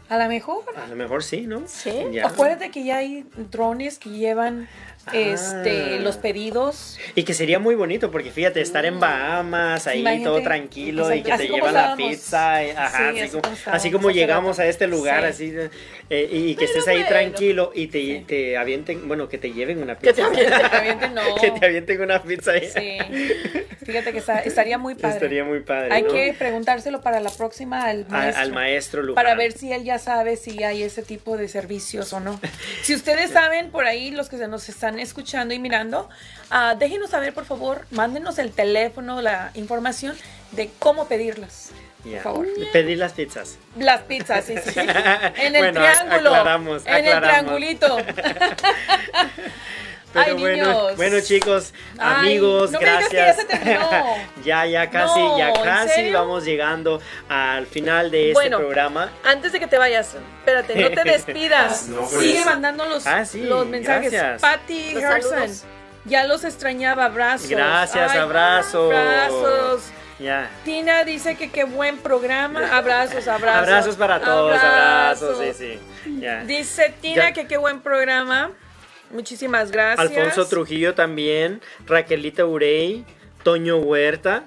[0.09, 0.65] A lo mejor.
[0.77, 1.65] A lo mejor sí, ¿no?
[1.67, 1.93] Sí.
[2.13, 2.27] Ya.
[2.27, 4.69] Acuérdate que ya hay drones que llevan
[5.13, 6.01] este Ah.
[6.01, 6.99] los pedidos.
[7.15, 11.23] Y que sería muy bonito porque fíjate, estar en Bahamas, ahí Imagínate, todo tranquilo y
[11.23, 14.59] que así te llevan la pizza, y- ajá, Sí, así, como, estábamos así como llegamos
[14.59, 15.51] a este lugar, Sí.
[15.57, 15.69] así
[16.11, 17.09] eh, y que Pero estés ahí bueno.
[17.09, 20.15] tranquilo y te, te avienten, bueno, que te lleven una pizza.
[20.15, 21.35] te avienten, te avienten, no.
[21.41, 22.69] que te avienten una pizza ahí.
[22.69, 22.99] Sí.
[23.85, 25.15] Fíjate que está- estaría muy padre.
[25.15, 25.89] Estaría muy padre.
[25.93, 26.09] Hay ¿no?
[26.13, 28.43] que preguntárselo para la próxima al A- maestro.
[28.43, 29.15] al maestro Luján.
[29.23, 32.39] para ver si él ya sabe si hay ese tipo de servicios o no.
[32.83, 36.09] Si ustedes saben por ahí, los que se nos están escuchando y mirando,
[36.51, 40.17] ah, déjenos saber, por favor, mándenos el teléfono, la información
[40.53, 41.71] de cómo pedirlas.
[42.03, 42.47] Por favor.
[42.73, 43.59] Pedir las pizzas.
[43.77, 44.81] Las pizzas, sí, sí.
[44.81, 46.31] En el Bueno, triángulo.
[46.31, 47.99] aclaramos, en el triangulito.
[50.13, 50.97] Pero Ay, bueno, niños.
[50.97, 53.11] bueno chicos, Ay, amigos, no me digas gracias.
[53.11, 53.91] que ya se terminó.
[54.45, 58.59] ya, ya casi, No, ya ¿en casi vamos llegando al final de este Bueno.
[58.59, 59.11] programa.
[59.25, 61.89] Antes de que te vayas, espérate, no te despidas.
[61.89, 62.11] No, pues.
[62.21, 64.11] Sigue mandando los, Ah, sí, los mensajes.
[64.11, 64.41] gracias.
[64.41, 65.65] Patty Los
[66.07, 67.49] ya los extrañaba, abrazos.
[67.51, 68.95] Gracias, Ay, abrazos.
[68.95, 69.83] Abrazos.
[70.19, 70.49] Ya.
[70.65, 72.77] Tina dice que qué buen programa.
[72.77, 73.63] Abrazos, abrazos.
[73.69, 76.21] Abrazos para todos, abrazos, sí, sí.
[76.47, 77.33] Dice Tina Ya.
[77.33, 78.51] que qué buen programa.
[79.11, 79.99] Muchísimas gracias.
[80.11, 83.05] Alfonso Trujillo también, Raquelita Urey,
[83.43, 84.45] Toño Huerta,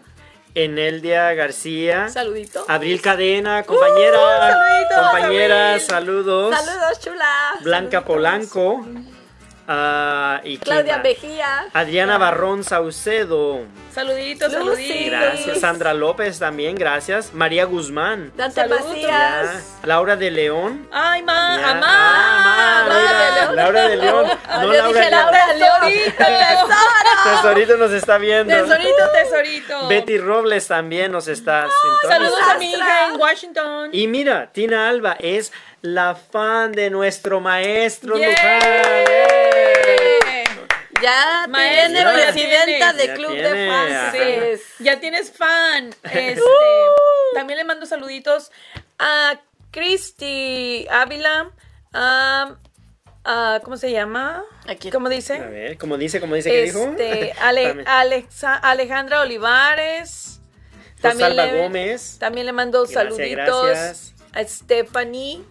[0.54, 2.66] Eneldia García, Saludito.
[2.68, 5.88] Abril Cadena, compañera, Uh, saluditos, compañeras, Abril.
[5.88, 6.56] saludos.
[6.56, 7.26] Saludos, chula.
[7.62, 8.04] Blanca Saluditos.
[8.06, 8.86] Polanco,
[9.74, 10.98] Ah, y Claudia?
[10.98, 11.66] Mejía.
[11.74, 13.62] Adriana Barrón Saucedo.
[13.94, 15.06] Saluditos, saluditos.
[15.10, 15.60] Gracias.
[15.62, 17.34] Sandra López también, gracias.
[17.34, 18.34] María Guzmán.
[18.36, 18.68] Dante.
[18.68, 19.78] Macías.
[19.84, 20.88] Laura de León.
[20.92, 21.70] Ay, ma, Ya.
[21.72, 21.88] amá.
[21.88, 23.56] Ah, ma, Laura de León.
[23.56, 24.26] Laura de León.
[24.62, 25.80] No yo Laura dije de León.
[26.18, 27.32] Tesorito.
[27.42, 28.54] Tesorito nos está viendo.
[28.54, 29.88] Tesorito, tesorito.
[29.88, 31.68] Betty Robles también nos está
[32.08, 32.52] Saludos sintonizando.
[32.52, 33.90] a mi hija en Washington.
[33.94, 35.52] Y mira, Tina Alba es
[35.82, 38.32] la fan de nuestro maestro Yay.
[38.32, 39.31] Luján.
[41.02, 42.98] Ya Maestra, tiene ya presidenta tienes.
[42.98, 44.16] de Ya Club tiene, de Fans.
[44.16, 45.90] Pues, Ya tienes fan.
[46.04, 46.42] Este,
[47.34, 48.52] también le mando saluditos
[49.00, 49.40] a
[49.72, 51.52] Cristi Ávila.
[51.94, 52.56] a-
[53.24, 54.44] a- ¿Cómo se llama?
[54.68, 54.90] Aquí.
[54.92, 55.40] ¿Cómo A dice?
[55.40, 56.80] ver, como dice, como dice que dijo.
[56.98, 57.88] Este, Ale- También.
[57.88, 60.40] Alexa- Alejandra Olivares.
[61.04, 62.18] Rosalba le, Gómez.
[62.20, 64.14] También le mando Gracias, saluditos gracias.
[64.34, 65.42] a Stephanie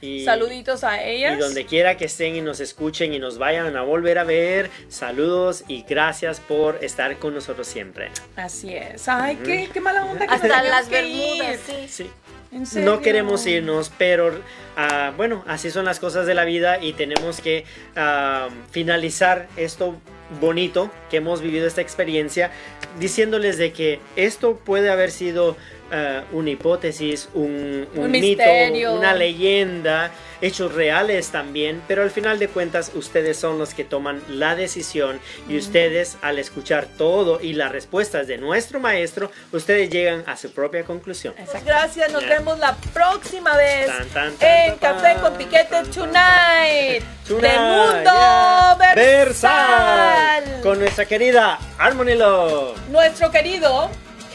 [0.00, 1.36] Y- saluditos a ellas.
[1.36, 4.70] Y donde quiera que estén y nos escuchen y nos vayan a volver a ver,
[4.88, 8.10] saludos y gracias por estar con nosotros siempre.
[8.36, 9.08] Así es.
[9.08, 11.38] Ay, qué, qué mala onda que nos hasta las que ir.
[11.38, 11.88] Bermudas, sí.
[11.88, 12.10] Sí.
[12.52, 12.90] ¿En serio?
[12.90, 14.40] No queremos irnos, pero
[14.76, 17.64] ah, bueno, así son las cosas de la vida y tenemos que
[17.96, 19.96] ah, finalizar esto
[20.40, 22.50] bonito que hemos vivido esta experiencia
[22.98, 25.56] diciéndoles de que esto puede haber sido
[25.92, 28.94] ah, una hipótesis, un, un Un mito, misterio.
[28.94, 30.10] una leyenda,
[30.40, 35.20] hechos reales también, pero al final de cuentas ustedes son los que toman la decisión
[35.48, 40.50] y ustedes al escuchar todo y las respuestas de nuestro maestro, ustedes llegan a su
[40.52, 41.34] propia conclusión.
[41.38, 41.66] Exacto.
[41.66, 45.64] Gracias, nos vemos la próxima vez Tan, tan, tan, en tan, Café tan, con Piquete
[45.70, 48.76] tan, Tonight, Tonight, del mundo yeah.
[48.78, 50.44] versal.
[50.44, 52.76] Versal, con nuestra querida Harmony Love.
[52.90, 53.90] Nuestro querido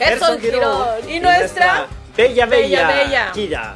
[0.05, 1.09] Gerson Girón.
[1.09, 3.31] y nuestra Bella Bella Bella.
[3.33, 3.75] Kira.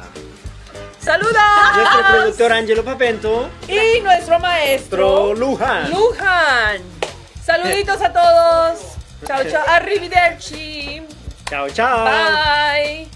[1.00, 1.32] saludos
[1.74, 3.48] Nuestro productor Angelo Papento.
[3.68, 5.90] y nuestro maestro Luján.
[5.90, 6.78] Luján.
[7.44, 8.80] Saluditos a todos.
[9.26, 9.64] Chao, chao.
[9.68, 11.02] Arrivederci.
[11.48, 12.04] Chao, chao.
[12.04, 13.08] Bye.